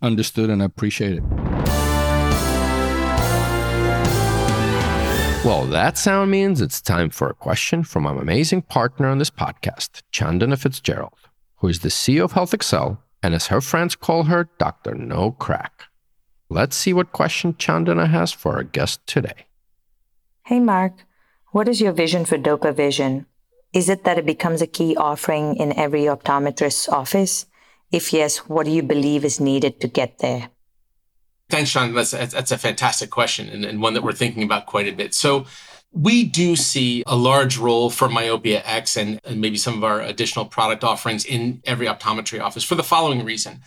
Understood, 0.00 0.50
and 0.50 0.62
I 0.62 0.66
appreciate 0.66 1.14
it. 1.14 1.22
Well, 5.44 5.64
that 5.66 5.98
sound 5.98 6.30
means 6.30 6.60
it's 6.60 6.80
time 6.80 7.10
for 7.10 7.28
a 7.28 7.34
question 7.34 7.82
from 7.82 8.06
our 8.06 8.20
amazing 8.20 8.62
partner 8.62 9.08
on 9.08 9.18
this 9.18 9.30
podcast, 9.30 10.02
Chandana 10.12 10.56
Fitzgerald, 10.56 11.18
who 11.56 11.68
is 11.68 11.80
the 11.80 11.88
CEO 11.88 12.24
of 12.24 12.34
HealthXL 12.34 12.98
and 13.22 13.34
as 13.34 13.46
her 13.46 13.60
friends 13.60 13.94
call 13.94 14.24
her, 14.24 14.48
Dr. 14.58 14.94
No 14.94 15.32
Crack. 15.32 15.84
Let's 16.48 16.76
see 16.76 16.92
what 16.92 17.12
question 17.12 17.54
Chandana 17.54 18.08
has 18.08 18.32
for 18.32 18.56
our 18.56 18.62
guest 18.62 19.06
today. 19.06 19.46
Hey, 20.44 20.60
Mark. 20.60 21.04
What 21.52 21.68
is 21.68 21.80
your 21.80 21.92
vision 21.92 22.24
for 22.24 22.36
Dopavision? 22.36 23.26
Is 23.72 23.88
it 23.88 24.04
that 24.04 24.18
it 24.18 24.26
becomes 24.26 24.60
a 24.60 24.66
key 24.66 24.96
offering 24.96 25.56
in 25.56 25.72
every 25.78 26.02
optometrist's 26.02 26.88
office? 26.88 27.46
If 27.90 28.12
yes, 28.12 28.38
what 28.48 28.66
do 28.66 28.72
you 28.72 28.82
believe 28.82 29.24
is 29.24 29.40
needed 29.40 29.80
to 29.80 29.88
get 29.88 30.18
there? 30.18 30.50
Thanks, 31.48 31.70
Sean. 31.70 31.94
That's, 31.94 32.12
that's 32.12 32.50
a 32.50 32.58
fantastic 32.58 33.10
question 33.10 33.48
and, 33.48 33.64
and 33.64 33.82
one 33.82 33.94
that 33.94 34.02
we're 34.02 34.12
thinking 34.12 34.42
about 34.42 34.66
quite 34.66 34.88
a 34.88 34.92
bit. 34.92 35.14
So, 35.14 35.46
we 35.92 36.24
do 36.24 36.56
see 36.56 37.02
a 37.06 37.16
large 37.16 37.58
role 37.58 37.90
for 37.90 38.08
Myopia 38.08 38.62
X 38.64 38.96
and, 38.96 39.20
and 39.24 39.40
maybe 39.40 39.56
some 39.56 39.76
of 39.76 39.84
our 39.84 40.00
additional 40.00 40.44
product 40.44 40.82
offerings 40.82 41.24
in 41.24 41.60
every 41.64 41.86
optometry 41.86 42.40
office 42.40 42.64
for 42.64 42.74
the 42.74 42.82
following 42.82 43.24
reason 43.24 43.60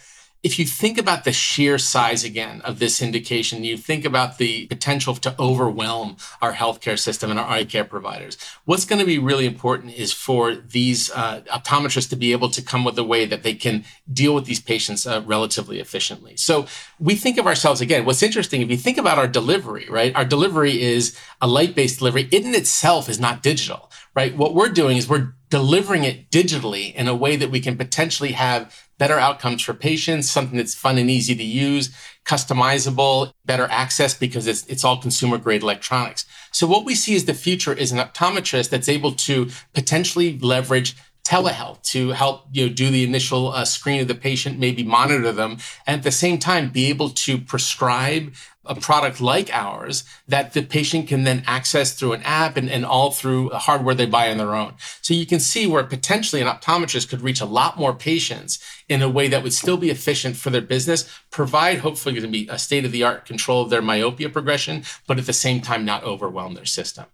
if 0.43 0.59
you 0.59 0.65
think 0.65 0.99
about 0.99 1.23
the 1.23 1.31
sheer 1.31 1.79
size 1.79 2.23
again 2.23 2.61
of 2.61 2.77
this 2.77 3.01
indication, 3.01 3.63
you 3.63 3.77
think 3.77 4.05
about 4.05 4.37
the 4.37 4.67
potential 4.67 5.15
to 5.15 5.35
overwhelm 5.39 6.17
our 6.39 6.53
healthcare 6.53 6.99
system 6.99 7.31
and 7.31 7.39
our 7.39 7.47
eye 7.47 7.65
care 7.65 7.83
providers. 7.83 8.37
What's 8.65 8.85
going 8.85 8.99
to 8.99 9.05
be 9.05 9.17
really 9.17 9.47
important 9.47 9.93
is 9.93 10.13
for 10.13 10.53
these 10.53 11.09
uh, 11.11 11.41
optometrists 11.51 12.09
to 12.09 12.15
be 12.15 12.31
able 12.31 12.49
to 12.49 12.61
come 12.61 12.83
with 12.83 12.97
a 12.99 13.03
way 13.03 13.25
that 13.25 13.41
they 13.41 13.55
can 13.55 13.85
deal 14.11 14.35
with 14.35 14.45
these 14.45 14.61
patients 14.61 15.07
uh, 15.07 15.23
relatively 15.25 15.79
efficiently. 15.79 16.37
So 16.37 16.67
we 16.99 17.15
think 17.15 17.39
of 17.39 17.47
ourselves 17.47 17.81
again. 17.81 18.05
What's 18.05 18.21
interesting, 18.21 18.61
if 18.61 18.69
you 18.69 18.77
think 18.77 18.99
about 18.99 19.17
our 19.17 19.27
delivery, 19.27 19.87
right? 19.89 20.15
Our 20.15 20.25
delivery 20.25 20.79
is 20.81 21.17
a 21.41 21.47
light-based 21.47 21.97
delivery. 21.97 22.29
It 22.31 22.45
in 22.45 22.53
itself 22.53 23.09
is 23.09 23.19
not 23.19 23.41
digital, 23.41 23.89
right? 24.15 24.37
What 24.37 24.53
we're 24.53 24.69
doing 24.69 24.97
is 24.97 25.09
we're 25.09 25.33
delivering 25.49 26.03
it 26.03 26.29
digitally 26.31 26.93
in 26.95 27.07
a 27.07 27.15
way 27.15 27.35
that 27.35 27.51
we 27.51 27.59
can 27.59 27.77
potentially 27.77 28.33
have 28.33 28.84
better 28.97 29.19
outcomes 29.19 29.61
for 29.61 29.73
patients, 29.73 30.29
something 30.29 30.57
that's 30.57 30.75
fun 30.75 30.97
and 30.97 31.09
easy 31.09 31.35
to 31.35 31.43
use, 31.43 31.93
customizable, 32.25 33.31
better 33.45 33.67
access 33.69 34.13
because 34.13 34.47
it's, 34.47 34.65
it's 34.67 34.83
all 34.83 34.97
consumer 34.97 35.37
grade 35.37 35.63
electronics. 35.63 36.25
So 36.51 36.65
what 36.67 36.85
we 36.85 36.95
see 36.95 37.15
as 37.15 37.25
the 37.25 37.33
future 37.33 37.73
is 37.73 37.91
an 37.91 37.99
optometrist 37.99 38.69
that's 38.69 38.89
able 38.89 39.11
to 39.13 39.49
potentially 39.73 40.39
leverage 40.39 40.95
telehealth 41.25 41.81
to 41.81 42.09
help 42.09 42.45
you 42.51 42.67
know 42.67 42.73
do 42.73 42.91
the 42.91 43.03
initial 43.03 43.51
uh, 43.51 43.65
screen 43.65 43.99
of 43.99 44.07
the 44.07 44.13
patient 44.13 44.59
maybe 44.59 44.83
monitor 44.83 45.31
them 45.31 45.57
and 45.87 45.97
at 45.97 46.03
the 46.03 46.11
same 46.11 46.37
time 46.37 46.69
be 46.69 46.85
able 46.85 47.09
to 47.09 47.39
prescribe 47.39 48.31
a 48.65 48.75
product 48.75 49.21
like 49.21 49.49
ours 49.53 50.03
that 50.27 50.53
the 50.53 50.61
patient 50.61 51.07
can 51.07 51.23
then 51.23 51.43
access 51.45 51.93
through 51.93 52.13
an 52.13 52.23
app 52.23 52.57
and, 52.57 52.69
and 52.69 52.85
all 52.85 53.11
through 53.11 53.49
hardware 53.49 53.95
they 53.95 54.05
buy 54.05 54.31
on 54.31 54.37
their 54.37 54.55
own. 54.55 54.73
So 55.01 55.13
you 55.13 55.25
can 55.25 55.39
see 55.39 55.67
where 55.67 55.83
potentially 55.83 56.41
an 56.41 56.47
optometrist 56.47 57.09
could 57.09 57.21
reach 57.21 57.41
a 57.41 57.45
lot 57.45 57.77
more 57.77 57.93
patients 57.93 58.59
in 58.87 59.01
a 59.01 59.09
way 59.09 59.27
that 59.27 59.43
would 59.43 59.53
still 59.53 59.77
be 59.77 59.89
efficient 59.89 60.35
for 60.35 60.49
their 60.49 60.61
business, 60.61 61.09
provide 61.31 61.79
hopefully 61.79 62.13
going 62.13 62.23
to 62.25 62.31
be 62.31 62.47
a 62.49 62.59
state 62.59 62.85
of 62.85 62.91
the 62.91 63.03
art 63.03 63.25
control 63.25 63.61
of 63.61 63.69
their 63.69 63.81
myopia 63.81 64.29
progression, 64.29 64.83
but 65.07 65.17
at 65.17 65.25
the 65.25 65.33
same 65.33 65.61
time 65.61 65.85
not 65.85 66.03
overwhelm 66.03 66.53
their 66.53 66.65
system. 66.65 67.05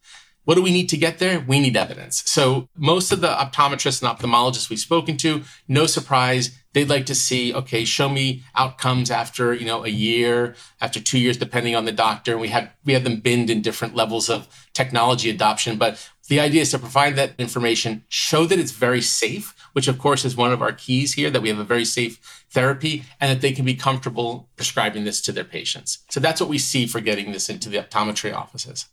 What 0.52 0.56
do 0.56 0.64
we 0.64 0.74
need 0.74 0.90
to 0.90 0.98
get 0.98 1.20
there? 1.20 1.40
We 1.40 1.62
need 1.62 1.78
evidence. 1.78 2.24
So 2.26 2.68
most 2.76 3.14
of 3.14 3.22
the 3.22 3.30
optometrists 3.30 4.04
and 4.04 4.12
ophthalmologists 4.12 4.70
we've 4.70 4.80
spoken 4.80 5.16
to, 5.20 5.44
no 5.70 5.86
surprise, 5.86 6.60
they'd 6.74 6.90
like 6.90 7.06
to 7.06 7.16
see, 7.16 7.54
okay, 7.54 7.86
show 7.86 8.10
me 8.10 8.44
outcomes 8.54 9.10
after, 9.10 9.54
you 9.54 9.66
know, 9.66 9.86
a 9.86 9.88
year, 9.88 10.56
after 10.82 11.00
two 11.00 11.20
years, 11.20 11.38
depending 11.38 11.74
on 11.74 11.86
the 11.86 11.94
doctor. 11.94 12.34
And 12.34 12.42
we 12.42 12.50
have 12.50 12.70
we 12.84 12.92
have 12.92 13.06
them 13.06 13.22
binned 13.22 13.50
in 13.50 13.62
different 13.62 13.96
levels 13.96 14.30
of 14.30 14.50
technology 14.74 15.30
adoption. 15.30 15.78
But 15.78 16.06
the 16.28 16.42
idea 16.42 16.64
is 16.64 16.72
to 16.72 16.80
provide 16.80 17.16
that 17.16 17.32
information, 17.38 18.04
show 18.10 18.46
that 18.48 18.60
it's 18.60 18.74
very 18.74 19.02
safe, 19.02 19.56
which 19.72 19.88
of 19.88 20.00
course 20.00 20.26
is 20.26 20.36
one 20.36 20.52
of 20.52 20.62
our 20.62 20.74
keys 20.74 21.14
here, 21.14 21.30
that 21.30 21.42
we 21.42 21.48
have 21.48 21.60
a 21.60 21.64
very 21.64 21.86
safe 21.86 22.44
therapy 22.50 23.06
and 23.22 23.32
that 23.32 23.40
they 23.40 23.54
can 23.54 23.64
be 23.64 23.76
comfortable 23.76 24.50
prescribing 24.58 25.06
this 25.06 25.22
to 25.22 25.32
their 25.32 25.46
patients. 25.46 26.00
So 26.10 26.20
that's 26.20 26.42
what 26.42 26.50
we 26.50 26.58
see 26.58 26.88
for 26.88 27.00
getting 27.00 27.32
this 27.32 27.48
into 27.48 27.70
the 27.70 27.78
optometry 27.78 28.36
offices. 28.36 28.88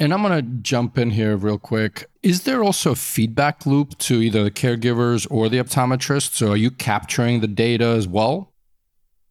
And 0.00 0.14
I'm 0.14 0.22
going 0.22 0.34
to 0.34 0.62
jump 0.62 0.96
in 0.96 1.10
here 1.10 1.36
real 1.36 1.58
quick. 1.58 2.08
Is 2.22 2.44
there 2.44 2.64
also 2.64 2.92
a 2.92 2.96
feedback 2.96 3.66
loop 3.66 3.98
to 3.98 4.22
either 4.22 4.42
the 4.42 4.50
caregivers 4.50 5.26
or 5.30 5.50
the 5.50 5.58
optometrists? 5.58 6.36
So 6.36 6.52
are 6.52 6.56
you 6.56 6.70
capturing 6.70 7.40
the 7.40 7.46
data 7.46 7.84
as 7.84 8.08
well? 8.08 8.49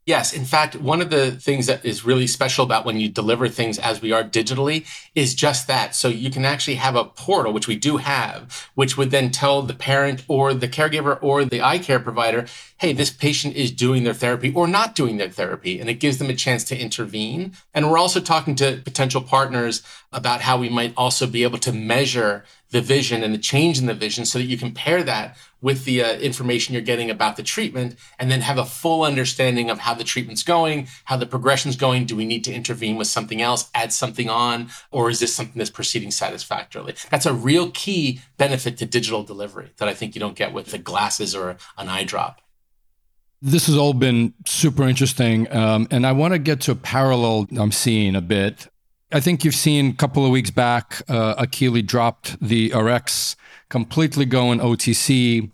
Yes. 0.10 0.34
In 0.34 0.44
fact, 0.44 0.76
one 0.76 1.02
of 1.02 1.12
the 1.12 1.30
things 1.30 1.68
that 1.68 1.86
is 1.86 2.04
really 2.04 2.26
special 2.26 2.66
about 2.66 2.84
when 2.84 3.00
you 3.00 3.10
deliver 3.10 3.48
things 3.48 3.78
as 3.78 4.02
we 4.02 4.12
are 4.12 4.24
digitally 4.24 4.88
is 5.14 5.36
just 5.36 5.68
that. 5.68 5.94
So 5.94 6.08
you 6.08 6.32
can 6.32 6.46
actually 6.46 6.78
have 6.78 6.96
a 6.96 7.06
portal, 7.06 7.54
which 7.54 7.68
we 7.68 7.76
do 7.76 7.98
have, 7.98 8.68
which 8.74 8.98
would 8.98 9.12
then 9.12 9.30
tell 9.30 9.62
the 9.62 9.76
parent 9.76 10.24
or 10.28 10.56
the 10.56 10.68
caregiver 10.68 11.20
or 11.22 11.46
the 11.46 11.62
eye 11.62 11.78
care 11.78 12.00
provider, 12.00 12.48
hey, 12.80 12.92
this 12.92 13.12
patient 13.12 13.56
is 13.56 13.70
doing 13.70 14.04
their 14.04 14.16
therapy 14.16 14.52
or 14.52 14.66
not 14.66 14.96
doing 14.96 15.18
their 15.18 15.30
therapy. 15.30 15.80
And 15.80 15.92
it 15.92 16.00
gives 16.00 16.18
them 16.18 16.32
a 16.32 16.36
chance 16.36 16.64
to 16.64 16.76
intervene. 16.76 17.54
And 17.76 17.92
we're 17.92 18.00
also 18.00 18.20
talking 18.20 18.56
to 18.56 18.82
potential 18.84 19.22
partners 19.22 19.84
about 20.12 20.42
how 20.42 20.58
we 20.58 20.70
might 20.70 20.96
also 20.98 21.28
be 21.28 21.44
able 21.44 21.60
to 21.60 21.72
measure 21.72 22.46
the 22.72 22.82
vision 22.82 23.24
and 23.24 23.34
the 23.34 23.40
change 23.40 23.80
in 23.80 23.86
the 23.88 23.94
vision 23.94 24.26
so 24.26 24.38
that 24.38 24.46
you 24.46 24.58
pair 24.72 25.02
that 25.04 25.36
with 25.62 25.86
the 25.86 26.04
uh, 26.04 26.14
information 26.18 26.74
you're 26.74 26.82
getting 26.82 27.10
about 27.10 27.36
the 27.36 27.44
treatment 27.44 27.96
and 28.18 28.32
then 28.32 28.42
have 28.42 28.58
a 28.58 28.66
full 28.66 29.04
understanding 29.04 29.70
of 29.70 29.80
how 29.80 29.94
the 29.94 30.04
treatment's 30.04 30.44
going, 30.44 30.88
how 31.06 31.18
the 31.18 31.26
progression's 31.26 31.76
going. 31.76 32.06
Do 32.06 32.16
we 32.16 32.26
need 32.26 32.44
to 32.46 32.54
intervene 32.54 32.96
with 32.96 33.08
something 33.08 33.42
else, 33.42 33.70
add 33.74 33.92
something 33.92 34.30
on, 34.30 34.70
or 34.92 35.10
is 35.10 35.20
this 35.20 35.34
something 35.34 35.58
that's 35.58 35.70
proceeding 35.70 36.12
satisfactorily? 36.12 36.96
That's 37.10 37.26
a 37.26 37.34
real 37.34 37.72
key 37.72 38.22
benefit 38.38 38.78
to 38.78 38.86
digital 38.86 39.24
delivery 39.24 39.72
that 39.78 39.90
I 39.90 39.94
think 39.94 40.16
you 40.16 40.20
don't 40.20 40.36
get 40.36 40.54
with 40.54 40.68
the 40.68 40.78
glasses 40.78 41.36
or 41.36 41.58
an 41.78 41.90
eye 41.90 42.04
drop. 42.04 42.42
This 43.42 43.68
has 43.68 43.78
all 43.78 43.94
been 43.94 44.34
super 44.46 44.84
interesting. 44.84 45.52
Um, 45.54 45.88
and 45.92 46.06
I 46.06 46.12
want 46.12 46.34
to 46.34 46.40
get 46.40 46.62
to 46.62 46.72
a 46.72 46.76
parallel 46.76 47.48
I'm 47.58 47.72
seeing 47.72 48.16
a 48.16 48.22
bit. 48.22 48.68
I 49.12 49.20
think 49.20 49.44
you've 49.44 49.56
seen 49.56 49.90
a 49.90 49.94
couple 49.94 50.24
of 50.24 50.32
weeks 50.32 50.52
back, 50.52 51.02
uh, 51.10 51.36
Akili 51.36 51.86
dropped 51.86 52.40
the 52.40 52.72
RX 52.74 53.36
completely 53.70 54.26
going 54.26 54.60
OTC. 54.60 55.52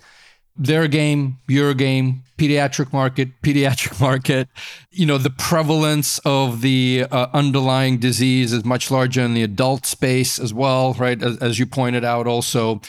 their 0.57 0.87
game, 0.87 1.37
your 1.49 1.73
game, 1.73 2.23
pediatric 2.37 2.93
market, 2.93 3.29
pediatric 3.43 3.99
market. 3.99 4.47
You 4.91 5.05
know, 5.05 5.17
the 5.17 5.29
prevalence 5.29 6.19
of 6.19 6.61
the 6.61 7.05
uh, 7.11 7.27
underlying 7.33 7.97
disease 7.97 8.53
is 8.53 8.63
much 8.63 8.89
larger 8.89 9.21
in 9.21 9.33
the 9.33 9.43
adult 9.43 9.85
space 9.85 10.39
as 10.39 10.53
well, 10.53 10.93
right? 10.93 11.21
As, 11.21 11.37
as 11.39 11.59
you 11.59 11.65
pointed 11.65 12.05
out, 12.05 12.25
also. 12.25 12.81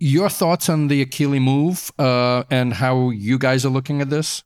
Your 0.00 0.28
thoughts 0.28 0.68
on 0.68 0.88
the 0.88 1.04
Akili 1.06 1.40
move 1.40 1.92
uh, 1.96 2.42
and 2.50 2.74
how 2.74 3.10
you 3.10 3.38
guys 3.38 3.64
are 3.64 3.68
looking 3.68 4.00
at 4.00 4.10
this? 4.10 4.42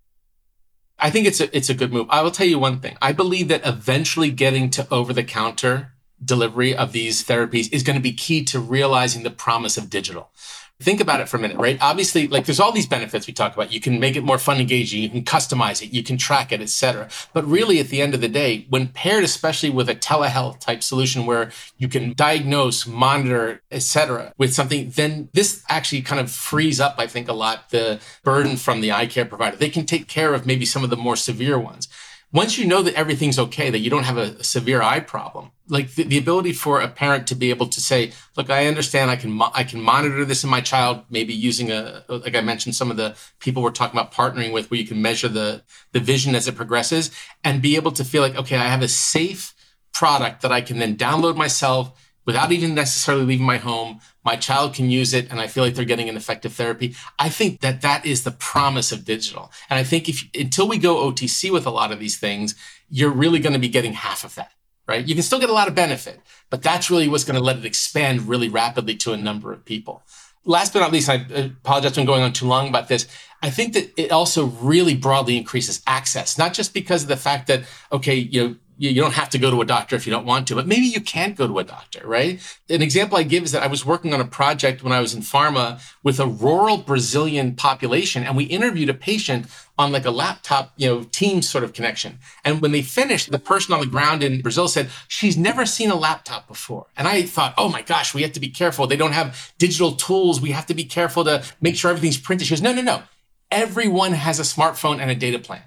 I 0.99 1.11
think 1.11 1.27
it's 1.27 1.41
a 1.41 1.55
it's 1.57 1.69
a 1.69 1.75
good 1.75 1.93
move. 1.93 2.07
I 2.11 2.23
will 2.23 2.31
tell 2.31 2.47
you 2.47 2.59
one 2.59 2.81
thing. 2.81 2.97
I 3.03 3.13
believe 3.13 3.49
that 3.49 3.67
eventually 3.67 4.31
getting 4.31 4.71
to 4.71 4.87
over 4.91 5.13
the 5.13 5.25
counter 5.25 5.93
delivery 6.25 6.75
of 6.75 6.93
these 6.93 7.25
therapies 7.25 7.73
is 7.73 7.83
going 7.83 7.97
to 7.97 8.03
be 8.03 8.13
key 8.13 8.43
to 8.45 8.59
realizing 8.59 9.23
the 9.23 9.31
promise 9.31 9.77
of 9.77 9.91
digital. 9.91 10.31
Think 10.79 11.01
about 11.01 11.21
it 11.21 11.29
for 11.29 11.39
a 11.39 11.41
minute, 11.41 11.57
right? 11.57 11.79
Obviously, 11.81 12.29
like 12.29 12.45
there's 12.45 12.61
all 12.61 12.71
these 12.71 12.87
benefits 12.87 13.27
we 13.27 13.33
talk 13.33 13.55
about. 13.55 13.73
You 13.73 13.81
can 13.81 13.99
make 13.99 14.15
it 14.15 14.23
more 14.23 14.37
fun 14.37 14.61
engaging, 14.61 15.03
you 15.03 15.09
can 15.09 15.25
customize 15.25 15.81
it, 15.81 15.91
you 15.91 16.03
can 16.03 16.19
track 16.19 16.53
it, 16.53 16.61
etc. 16.61 17.09
But 17.33 17.47
really, 17.47 17.81
at 17.81 17.89
the 17.89 18.03
end 18.03 18.13
of 18.13 18.21
the 18.21 18.29
day, 18.29 18.67
when 18.69 18.89
paired 18.89 19.25
especially 19.25 19.71
with 19.71 19.89
a 19.89 19.95
telehealth 19.95 20.61
type 20.61 20.83
solution 20.83 21.25
where 21.25 21.51
you 21.79 21.89
can 21.89 22.13
diagnose, 22.13 22.87
monitor, 22.87 23.63
etc., 23.71 24.35
with 24.37 24.53
something, 24.53 24.91
then 24.91 25.31
this 25.33 25.65
actually 25.71 26.03
kind 26.03 26.21
of 26.21 26.31
frees 26.31 26.79
up, 26.79 26.97
I 26.99 27.07
think, 27.07 27.29
a 27.29 27.33
lot 27.33 27.71
the 27.71 27.99
burden 28.23 28.59
from 28.59 28.83
the 28.83 28.93
eye 28.93 29.07
care 29.07 29.25
provider. 29.25 29.57
They 29.57 29.71
can 29.71 29.87
take 29.87 30.09
care 30.09 30.35
of 30.35 30.45
maybe 30.45 30.67
some 30.67 30.85
of 30.85 30.91
the 30.91 30.97
more 30.97 31.17
severe 31.17 31.59
ones 31.59 31.89
once 32.33 32.59
you 32.59 32.67
know 32.67 32.83
that 32.83 32.95
everything's 32.95 33.39
okay, 33.39 33.71
that 33.71 33.79
you 33.79 33.89
don't 33.89 34.03
have 34.03 34.19
a, 34.19 34.43
severe 34.43 34.83
eye 34.83 35.01
problem, 35.01 35.53
like 35.69 35.95
the, 35.95 36.03
the, 36.03 36.19
ability 36.19 36.53
for 36.53 36.81
a 36.81 36.89
parent 36.89 37.27
to 37.29 37.35
be 37.35 37.51
able 37.51 37.67
to 37.69 37.81
say, 37.81 38.13
"Look, 38.37 38.51
I 38.51 38.67
understand. 38.67 39.11
I 39.11 39.17
can 39.17 39.31
mo- 39.31 39.51
I 39.55 39.65
can 39.65 39.81
monitor 39.81 40.25
this 40.25 40.45
in 40.45 40.51
my 40.51 40.61
child, 40.61 41.05
maybe 41.09 41.33
using 41.33 41.71
a 41.71 42.05
like 42.09 42.35
I 42.35 42.41
mentioned 42.41 42.75
some 42.75 42.91
of 42.91 42.97
the 42.97 43.17
people 43.39 43.63
we're 43.63 43.71
talking 43.71 43.99
about 43.99 44.13
partnering 44.13 44.53
with, 44.53 44.71
where 44.71 44.81
you 44.81 44.87
can 44.87 45.01
measure 45.01 45.29
the 45.29 45.63
the 45.93 46.01
vision 46.01 46.35
as 46.35 46.49
it 46.49 46.57
progresses, 46.57 47.11
and 47.45 47.63
be 47.63 47.77
able 47.77 47.93
to 47.93 48.05
feel 48.05 48.23
like, 48.23 48.37
okay, 48.37 48.57
I 48.57 48.69
have 48.69 48.83
a 48.83 48.89
safe 48.89 49.55
product 49.93 50.43
that 50.43 50.53
I 50.53 50.61
can 50.61 50.79
then 50.79 50.97
download 50.97 51.37
myself." 51.37 51.93
Without 52.27 52.53
even 52.53 52.75
necessarily 52.75 53.25
leaving 53.25 53.47
my 53.47 53.57
home. 53.57 54.01
My 54.25 54.37
child 54.37 54.75
can 54.75 54.91
use 54.91 55.15
it 55.15 55.31
and 55.31 55.41
I 55.41 55.47
feel 55.47 55.65
like 55.65 55.75
they're 55.75 55.85
getting 55.85 56.09
an 56.09 56.17
effective 56.17 56.53
therapy. 56.53 56.95
I 57.19 57.29
think 57.29 57.61
that 57.61 57.81
that 57.83 58.05
is 58.05 58.25
the 58.25 58.33
promise 58.33 58.93
of 58.93 59.05
digital. 59.05 59.51
And 59.71 59.79
I 59.79 59.85
think 59.85 60.09
if 60.09 60.25
until 60.35 60.69
we 60.69 60.77
go 60.77 61.11
OTC 61.11 61.51
with 61.51 61.67
a 61.67 61.71
lot 61.71 61.93
of 61.93 62.01
these 62.01 62.19
things, 62.19 62.55
you're 62.91 63.11
really 63.11 63.39
going 63.39 63.53
to 63.53 63.59
be 63.59 63.69
getting 63.69 63.95
half 63.95 64.25
of 64.25 64.35
that, 64.35 64.53
right? 64.87 65.07
You 65.07 65.15
can 65.15 65.23
still 65.23 65.41
get 65.41 65.51
a 65.51 65.55
lot 65.55 65.69
of 65.69 65.75
benefit, 65.75 66.21
but 66.51 66.63
that's 66.63 66.91
really 66.91 67.09
what's 67.09 67.25
going 67.25 67.39
to 67.39 67.45
let 67.45 67.57
it 67.57 67.65
expand 67.65 68.29
really 68.29 68.49
rapidly 68.49 68.97
to 68.97 69.13
a 69.13 69.17
number 69.17 69.53
of 69.53 69.65
people. 69.65 70.03
Last 70.45 70.73
but 70.73 70.81
not 70.81 70.93
least, 70.93 71.09
I 71.09 71.15
apologize 71.15 71.97
for 71.97 72.05
going 72.05 72.23
on 72.23 72.33
too 72.33 72.47
long 72.47 72.69
about 72.69 72.87
this. 72.87 73.09
I 73.43 73.51
think 73.51 73.75
that 73.75 73.93
it 74.01 74.13
also 74.13 74.47
really 74.47 74.95
broadly 74.95 75.37
increases 75.37 75.83
access, 75.89 76.39
not 76.39 76.55
just 76.55 76.73
because 76.73 77.03
of 77.03 77.09
the 77.09 77.17
fact 77.17 77.49
that, 77.49 77.65
okay, 77.91 78.15
you 78.15 78.49
know, 78.49 78.57
you, 78.79 79.01
don't 79.01 79.15
have 79.15 79.31
to 79.31 79.39
go 79.39 79.51
to 79.51 79.61
a 79.61 79.65
doctor 79.65 79.97
if 79.97 80.07
you 80.07 80.11
don't 80.11 80.27
want 80.27 80.49
to, 80.49 80.55
but 80.55 80.67
maybe 80.67 80.87
you 80.87 81.01
can't 81.01 81.37
go 81.37 81.47
to 81.47 81.59
a 81.59 81.65
doctor, 81.65 82.07
right? 82.07 82.41
An 82.69 82.83
example 82.83 83.17
I 83.17 83.23
give 83.23 83.45
is 83.45 83.53
that 83.53 83.63
I 83.63 83.67
was 83.67 83.85
working 83.85 84.13
on 84.13 84.21
a 84.21 84.25
project 84.25 84.83
when 84.83 84.93
I 84.93 85.01
was 85.01 85.15
in 85.15 85.23
pharma 85.23 85.81
with 86.03 86.21
a 86.21 86.27
rural 86.27 86.79
Brazilian 86.79 87.55
population, 87.55 88.25
and 88.25 88.37
we 88.37 88.45
interviewed 88.45 88.89
a 88.89 88.95
patient 88.95 89.47
on 89.79 89.93
like 89.93 90.05
a 90.05 90.11
laptop, 90.11 90.73
you 90.77 90.89
know, 90.89 91.03
team 91.05 91.43
sort 91.43 91.65
of 91.65 91.73
connection. 91.73 92.19
And 92.45 92.61
when 92.63 92.73
they 92.73 92.83
finished, 92.83 93.31
the 93.31 93.39
person 93.39 93.75
on 93.75 93.81
the 93.81 93.87
ground 93.87 94.23
in 94.23 94.41
Brazil 94.41 94.69
said, 94.69 94.89
she's 95.09 95.37
never 95.37 95.67
seen 95.67 95.91
a 95.91 95.97
laptop 95.97 96.49
before. 96.49 96.87
And 96.97 97.07
I 97.07 97.23
thought, 97.23 97.55
oh 97.59 97.69
my 97.69 97.83
gosh, 97.83 98.15
we 98.15 98.23
have 98.23 98.33
to 98.33 98.41
be 98.41 98.49
careful. 98.49 98.87
They 98.87 98.97
don't 98.97 99.13
have 99.13 99.53
digital 99.59 99.93
tools. 99.93 100.41
We 100.41 100.53
have 100.53 100.67
to 100.67 100.75
be 100.75 100.85
careful 100.85 101.25
to 101.25 101.45
make 101.61 101.77
sure 101.77 101.91
everything's 101.91 102.19
printed. 102.19 102.47
She 102.47 102.55
goes, 102.55 102.63
no, 102.63 102.73
no, 102.73 102.83
no. 102.83 103.03
Everyone 103.51 104.13
has 104.13 104.41
a 104.41 104.43
smartphone 104.43 104.99
and 104.99 105.11
a 105.11 105.15
data 105.15 105.39
plan. 105.39 105.63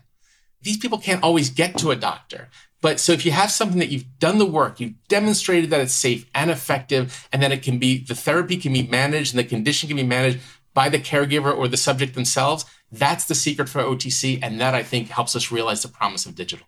These 0.61 0.77
people 0.77 0.97
can't 0.97 1.23
always 1.23 1.49
get 1.49 1.77
to 1.77 1.91
a 1.91 1.95
doctor. 1.95 2.49
But 2.81 2.99
so 2.99 3.11
if 3.11 3.25
you 3.25 3.31
have 3.31 3.51
something 3.51 3.79
that 3.79 3.89
you've 3.89 4.19
done 4.19 4.37
the 4.37 4.45
work, 4.45 4.79
you've 4.79 5.07
demonstrated 5.07 5.69
that 5.69 5.81
it's 5.81 5.93
safe 5.93 6.29
and 6.33 6.49
effective, 6.49 7.27
and 7.33 7.41
that 7.43 7.51
it 7.51 7.61
can 7.61 7.77
be, 7.77 7.97
the 7.97 8.15
therapy 8.15 8.57
can 8.57 8.71
be 8.71 8.83
managed 8.83 9.33
and 9.33 9.39
the 9.39 9.43
condition 9.43 9.87
can 9.87 9.97
be 9.97 10.03
managed 10.03 10.39
by 10.73 10.87
the 10.89 10.99
caregiver 10.99 11.55
or 11.55 11.67
the 11.67 11.77
subject 11.77 12.13
themselves, 12.13 12.65
that's 12.91 13.25
the 13.25 13.35
secret 13.35 13.67
for 13.67 13.81
OTC. 13.81 14.39
And 14.41 14.61
that 14.61 14.75
I 14.75 14.83
think 14.83 15.09
helps 15.09 15.35
us 15.35 15.51
realize 15.51 15.81
the 15.81 15.89
promise 15.89 16.25
of 16.25 16.35
digital. 16.35 16.65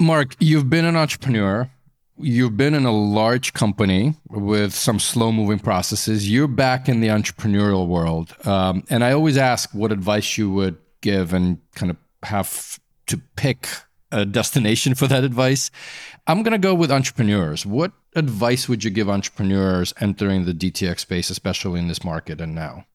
Mark, 0.00 0.34
you've 0.40 0.68
been 0.68 0.84
an 0.84 0.96
entrepreneur. 0.96 1.70
You've 2.16 2.56
been 2.56 2.74
in 2.74 2.84
a 2.84 2.92
large 2.92 3.52
company 3.52 4.14
with 4.28 4.74
some 4.74 4.98
slow 4.98 5.32
moving 5.32 5.58
processes. 5.58 6.30
You're 6.30 6.48
back 6.48 6.88
in 6.88 7.00
the 7.00 7.08
entrepreneurial 7.08 7.86
world. 7.86 8.34
Um, 8.44 8.84
and 8.90 9.04
I 9.04 9.12
always 9.12 9.36
ask 9.36 9.70
what 9.72 9.92
advice 9.92 10.38
you 10.38 10.50
would 10.50 10.76
give 11.00 11.32
and 11.32 11.58
kind 11.74 11.90
of 11.90 11.96
have 12.22 12.80
to 13.06 13.18
pick 13.36 13.68
a 14.10 14.24
destination 14.24 14.94
for 14.94 15.06
that 15.08 15.24
advice. 15.24 15.70
I'm 16.26 16.42
going 16.42 16.52
to 16.52 16.58
go 16.58 16.74
with 16.74 16.92
entrepreneurs. 16.92 17.66
What 17.66 17.92
advice 18.14 18.68
would 18.68 18.84
you 18.84 18.90
give 18.90 19.10
entrepreneurs 19.10 19.92
entering 20.00 20.44
the 20.44 20.54
DTX 20.54 21.00
space, 21.00 21.30
especially 21.30 21.80
in 21.80 21.88
this 21.88 22.04
market 22.04 22.40
and 22.40 22.54
now? 22.54 22.86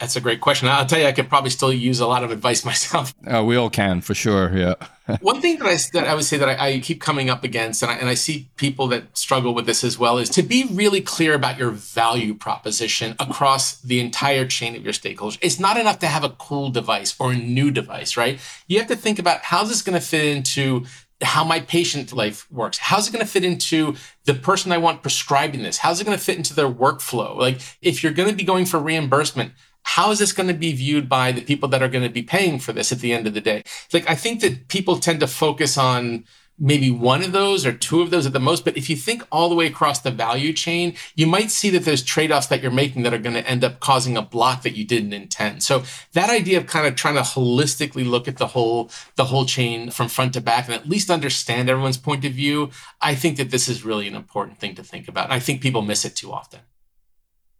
That's 0.00 0.14
a 0.14 0.20
great 0.20 0.40
question. 0.40 0.68
I'll 0.68 0.86
tell 0.86 1.00
you, 1.00 1.06
I 1.06 1.12
could 1.12 1.28
probably 1.28 1.50
still 1.50 1.72
use 1.72 1.98
a 1.98 2.06
lot 2.06 2.22
of 2.22 2.30
advice 2.30 2.64
myself. 2.64 3.14
Uh, 3.26 3.42
we 3.44 3.56
all 3.56 3.70
can, 3.70 4.00
for 4.00 4.14
sure. 4.14 4.56
Yeah. 4.56 4.74
One 5.22 5.40
thing 5.40 5.58
that 5.58 5.66
I, 5.66 5.76
that 5.94 6.06
I 6.06 6.14
would 6.14 6.24
say 6.24 6.36
that 6.36 6.48
I, 6.48 6.68
I 6.68 6.78
keep 6.80 7.00
coming 7.00 7.30
up 7.30 7.42
against, 7.42 7.82
and 7.82 7.90
I, 7.90 7.96
and 7.96 8.08
I 8.08 8.14
see 8.14 8.48
people 8.56 8.86
that 8.88 9.16
struggle 9.16 9.54
with 9.54 9.66
this 9.66 9.82
as 9.82 9.98
well, 9.98 10.18
is 10.18 10.28
to 10.30 10.42
be 10.42 10.66
really 10.70 11.00
clear 11.00 11.34
about 11.34 11.58
your 11.58 11.70
value 11.70 12.34
proposition 12.34 13.16
across 13.18 13.80
the 13.80 14.00
entire 14.00 14.46
chain 14.46 14.76
of 14.76 14.84
your 14.84 14.92
stakeholders. 14.92 15.38
It's 15.40 15.58
not 15.58 15.78
enough 15.78 15.98
to 16.00 16.06
have 16.06 16.24
a 16.24 16.30
cool 16.30 16.70
device 16.70 17.16
or 17.18 17.32
a 17.32 17.36
new 17.36 17.70
device, 17.70 18.16
right? 18.16 18.38
You 18.66 18.78
have 18.78 18.88
to 18.88 18.96
think 18.96 19.18
about 19.18 19.40
how's 19.42 19.68
this 19.68 19.82
going 19.82 19.98
to 19.98 20.04
fit 20.04 20.24
into 20.24 20.84
how 21.22 21.42
my 21.42 21.60
patient 21.60 22.12
life 22.12 22.50
works. 22.50 22.78
How's 22.78 23.08
it 23.08 23.12
going 23.12 23.24
to 23.24 23.30
fit 23.30 23.44
into 23.44 23.96
the 24.24 24.34
person 24.34 24.70
I 24.70 24.78
want 24.78 25.02
prescribing 25.02 25.62
this? 25.62 25.78
How's 25.78 26.00
it 26.00 26.04
going 26.04 26.16
to 26.16 26.22
fit 26.22 26.36
into 26.36 26.54
their 26.54 26.70
workflow? 26.70 27.36
Like, 27.36 27.60
if 27.82 28.02
you're 28.02 28.12
going 28.12 28.28
to 28.28 28.36
be 28.36 28.44
going 28.44 28.66
for 28.66 28.78
reimbursement, 28.78 29.52
how 29.88 30.10
is 30.10 30.18
this 30.18 30.32
going 30.32 30.48
to 30.48 30.54
be 30.54 30.72
viewed 30.72 31.08
by 31.08 31.32
the 31.32 31.40
people 31.40 31.66
that 31.70 31.82
are 31.82 31.88
going 31.88 32.04
to 32.04 32.10
be 32.10 32.22
paying 32.22 32.58
for 32.58 32.74
this 32.74 32.92
at 32.92 32.98
the 32.98 33.14
end 33.14 33.26
of 33.26 33.32
the 33.32 33.40
day? 33.40 33.62
Like, 33.90 34.08
I 34.08 34.14
think 34.14 34.42
that 34.42 34.68
people 34.68 34.98
tend 34.98 35.20
to 35.20 35.26
focus 35.26 35.78
on 35.78 36.24
maybe 36.58 36.90
one 36.90 37.22
of 37.22 37.32
those 37.32 37.64
or 37.64 37.72
two 37.72 38.02
of 38.02 38.10
those 38.10 38.26
at 38.26 38.34
the 38.34 38.38
most. 38.38 38.66
But 38.66 38.76
if 38.76 38.90
you 38.90 38.96
think 38.96 39.26
all 39.32 39.48
the 39.48 39.54
way 39.54 39.66
across 39.66 40.00
the 40.00 40.10
value 40.10 40.52
chain, 40.52 40.94
you 41.14 41.26
might 41.26 41.50
see 41.50 41.70
that 41.70 41.84
there's 41.84 42.02
trade 42.02 42.30
offs 42.30 42.48
that 42.48 42.60
you're 42.60 42.70
making 42.70 43.02
that 43.04 43.14
are 43.14 43.18
going 43.18 43.34
to 43.34 43.48
end 43.48 43.64
up 43.64 43.80
causing 43.80 44.16
a 44.18 44.22
block 44.22 44.62
that 44.62 44.76
you 44.76 44.84
didn't 44.84 45.14
intend. 45.14 45.62
So 45.62 45.84
that 46.12 46.28
idea 46.28 46.58
of 46.58 46.66
kind 46.66 46.86
of 46.86 46.94
trying 46.94 47.14
to 47.14 47.22
holistically 47.22 48.06
look 48.06 48.28
at 48.28 48.36
the 48.36 48.48
whole, 48.48 48.90
the 49.16 49.24
whole 49.24 49.46
chain 49.46 49.90
from 49.90 50.08
front 50.08 50.34
to 50.34 50.42
back 50.42 50.66
and 50.66 50.74
at 50.74 50.86
least 50.86 51.10
understand 51.10 51.70
everyone's 51.70 51.96
point 51.96 52.26
of 52.26 52.32
view, 52.32 52.70
I 53.00 53.14
think 53.14 53.38
that 53.38 53.50
this 53.50 53.68
is 53.68 53.86
really 53.86 54.06
an 54.06 54.14
important 54.14 54.58
thing 54.58 54.74
to 54.74 54.84
think 54.84 55.08
about. 55.08 55.24
And 55.24 55.32
I 55.32 55.38
think 55.38 55.62
people 55.62 55.80
miss 55.80 56.04
it 56.04 56.14
too 56.14 56.30
often. 56.30 56.60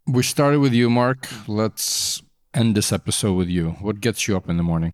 We 0.07 0.23
started 0.23 0.59
with 0.59 0.73
you, 0.73 0.89
Mark. 0.89 1.27
Let's 1.47 2.21
end 2.53 2.75
this 2.75 2.91
episode 2.91 3.33
with 3.33 3.47
you. 3.47 3.71
What 3.81 4.01
gets 4.01 4.27
you 4.27 4.35
up 4.35 4.49
in 4.49 4.57
the 4.57 4.63
morning? 4.63 4.93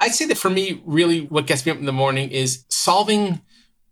I'd 0.00 0.14
say 0.14 0.26
that 0.26 0.38
for 0.38 0.50
me, 0.50 0.82
really, 0.84 1.22
what 1.22 1.46
gets 1.46 1.64
me 1.64 1.72
up 1.72 1.78
in 1.78 1.86
the 1.86 1.92
morning 1.92 2.30
is 2.30 2.64
solving 2.68 3.40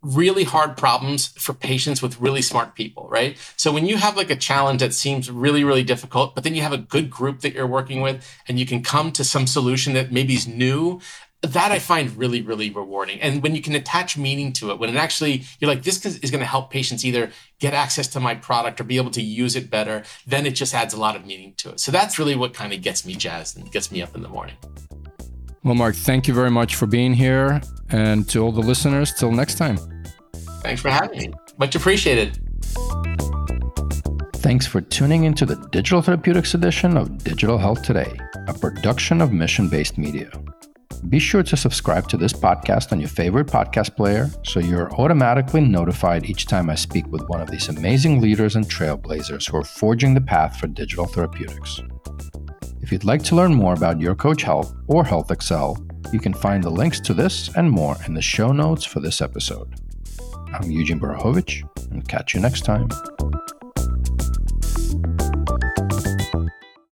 really 0.03 0.43
hard 0.43 0.77
problems 0.77 1.29
for 1.39 1.53
patients 1.53 2.03
with 2.03 2.21
really 2.21 2.43
smart 2.43 2.75
people, 2.75 3.09
right? 3.09 3.39
So 3.57 3.71
when 3.71 3.87
you 3.87 3.97
have 3.97 4.17
like 4.17 4.31
a 4.31 4.37
challenge 4.37 4.81
that 4.81 4.93
seems 4.93 5.31
really, 5.31 5.63
really 5.63 5.85
difficult, 5.85 6.35
but 6.35 6.43
then 6.43 6.57
you 6.57 6.63
have 6.63 6.73
a 6.73 6.79
good 6.79 7.09
group 7.09 7.41
that 7.41 7.55
you're 7.55 7.69
working 7.69 8.01
with 8.01 8.29
and 8.49 8.59
you 8.59 8.67
can 8.67 8.83
come 8.83 9.13
to 9.13 9.23
some 9.23 9.47
solution 9.47 9.93
that 9.95 10.11
maybe 10.11 10.35
is 10.35 10.49
new 10.49 11.01
that 11.43 11.73
I 11.73 11.81
find 11.81 12.17
really, 12.17 12.41
really 12.41 12.71
rewarding. 12.71 13.21
And 13.21 13.43
when 13.43 13.55
you 13.55 13.63
can 13.63 13.75
attach 13.75 14.17
meaning 14.17 14.53
to 14.55 14.71
it, 14.71 14.79
when 14.79 14.89
it 14.89 14.97
actually, 14.97 15.45
you're 15.59 15.69
like, 15.69 15.83
this 15.83 16.05
is 16.07 16.31
going 16.31 16.41
to 16.41 16.47
help 16.47 16.71
patients 16.71 17.05
either 17.05 17.31
get 17.59 17.75
access 17.75 18.07
to 18.09 18.21
my 18.21 18.35
product 18.35 18.81
or 18.81 18.85
be 18.85 18.97
able 18.97 19.11
to 19.11 19.23
use 19.23 19.57
it 19.57 19.69
better, 19.69 20.05
then 20.27 20.47
it 20.47 20.53
just 20.53 20.73
adds 20.73 20.95
a 20.95 21.01
lot 21.01 21.17
of 21.17 21.27
meaning 21.27 21.55
to 21.57 21.71
it. 21.71 21.81
So 21.81 21.91
that's 21.91 22.19
really 22.19 22.37
what 22.37 22.55
kind 22.55 22.73
of 22.73 22.81
gets 22.81 23.05
me 23.05 23.15
jazzed 23.15 23.59
and 23.59 23.71
gets 23.73 23.91
me 23.91 24.03
up 24.03 24.15
in 24.15 24.23
the 24.23 24.29
morning. 24.29 24.55
Well, 25.65 25.75
Mark, 25.75 25.95
thank 25.95 26.29
you 26.29 26.35
very 26.35 26.51
much 26.51 26.77
for 26.77 26.87
being 26.87 27.13
here. 27.15 27.61
And 27.91 28.29
to 28.31 28.43
all 28.43 28.53
the 28.53 28.61
listeners, 28.61 29.13
till 29.13 29.33
next 29.33 29.57
time. 29.57 29.79
Thanks 30.63 30.81
for 30.81 30.91
having 30.91 31.19
me. 31.19 31.33
Much 31.59 31.75
appreciated. 31.75 32.39
Thanks 34.37 34.67
for 34.67 34.81
tuning 34.81 35.25
into 35.25 35.45
the 35.45 35.57
Digital 35.71 36.03
Therapeutics 36.03 36.55
edition 36.55 36.97
of 36.97 37.19
Digital 37.19 37.59
Health 37.59 37.83
Today, 37.83 38.13
a 38.49 38.55
production 38.55 39.21
of 39.21 39.33
Mission 39.33 39.69
Based 39.69 39.99
Media. 39.99 40.31
Be 41.09 41.19
sure 41.19 41.43
to 41.43 41.57
subscribe 41.57 42.09
to 42.09 42.17
this 42.17 42.33
podcast 42.33 42.93
on 42.93 43.01
your 43.01 43.09
favorite 43.09 43.49
podcast 43.49 43.97
player 43.97 44.31
so 44.45 44.61
you're 44.61 44.93
automatically 44.95 45.61
notified 45.61 46.25
each 46.27 46.47
time 46.47 46.71
I 46.71 46.77
speak 46.77 47.07
with 47.09 47.29
one 47.29 47.41
of 47.41 47.51
these 47.51 47.69
amazing 47.69 48.21
leaders 48.21 48.55
and 48.55 48.65
trailblazers 48.65 49.51
who 49.51 49.57
are 49.57 49.65
forging 49.65 50.15
the 50.15 50.21
path 50.21 50.59
for 50.59 50.69
digital 50.69 51.07
therapeutics. 51.07 51.81
If 52.81 52.93
you'd 52.93 53.05
like 53.05 53.23
to 53.25 53.37
learn 53.37 53.55
more 53.55 53.75
about 53.75 54.01
Your 54.01 54.15
Coach 54.15 54.43
Health 54.43 54.75
or 54.87 55.05
HealthXL, 55.05 56.13
you 56.13 56.21
can 56.21 56.35
find 56.35 56.63
the 56.63 56.71
links 56.71 57.01
to 57.01 57.15
this 57.15 57.55
and 57.57 57.71
more 57.71 57.97
in 58.07 58.15
the 58.15 58.23
show 58.23 58.53
notes 58.53 58.85
for 58.85 59.01
this 59.01 59.21
episode. 59.21 59.75
I'm 60.53 60.71
Eugene 60.71 61.01
Borukhovich, 61.01 61.63
and 61.91 62.07
catch 62.09 62.35
you 62.35 62.41
next 62.41 62.65
time. 62.65 62.89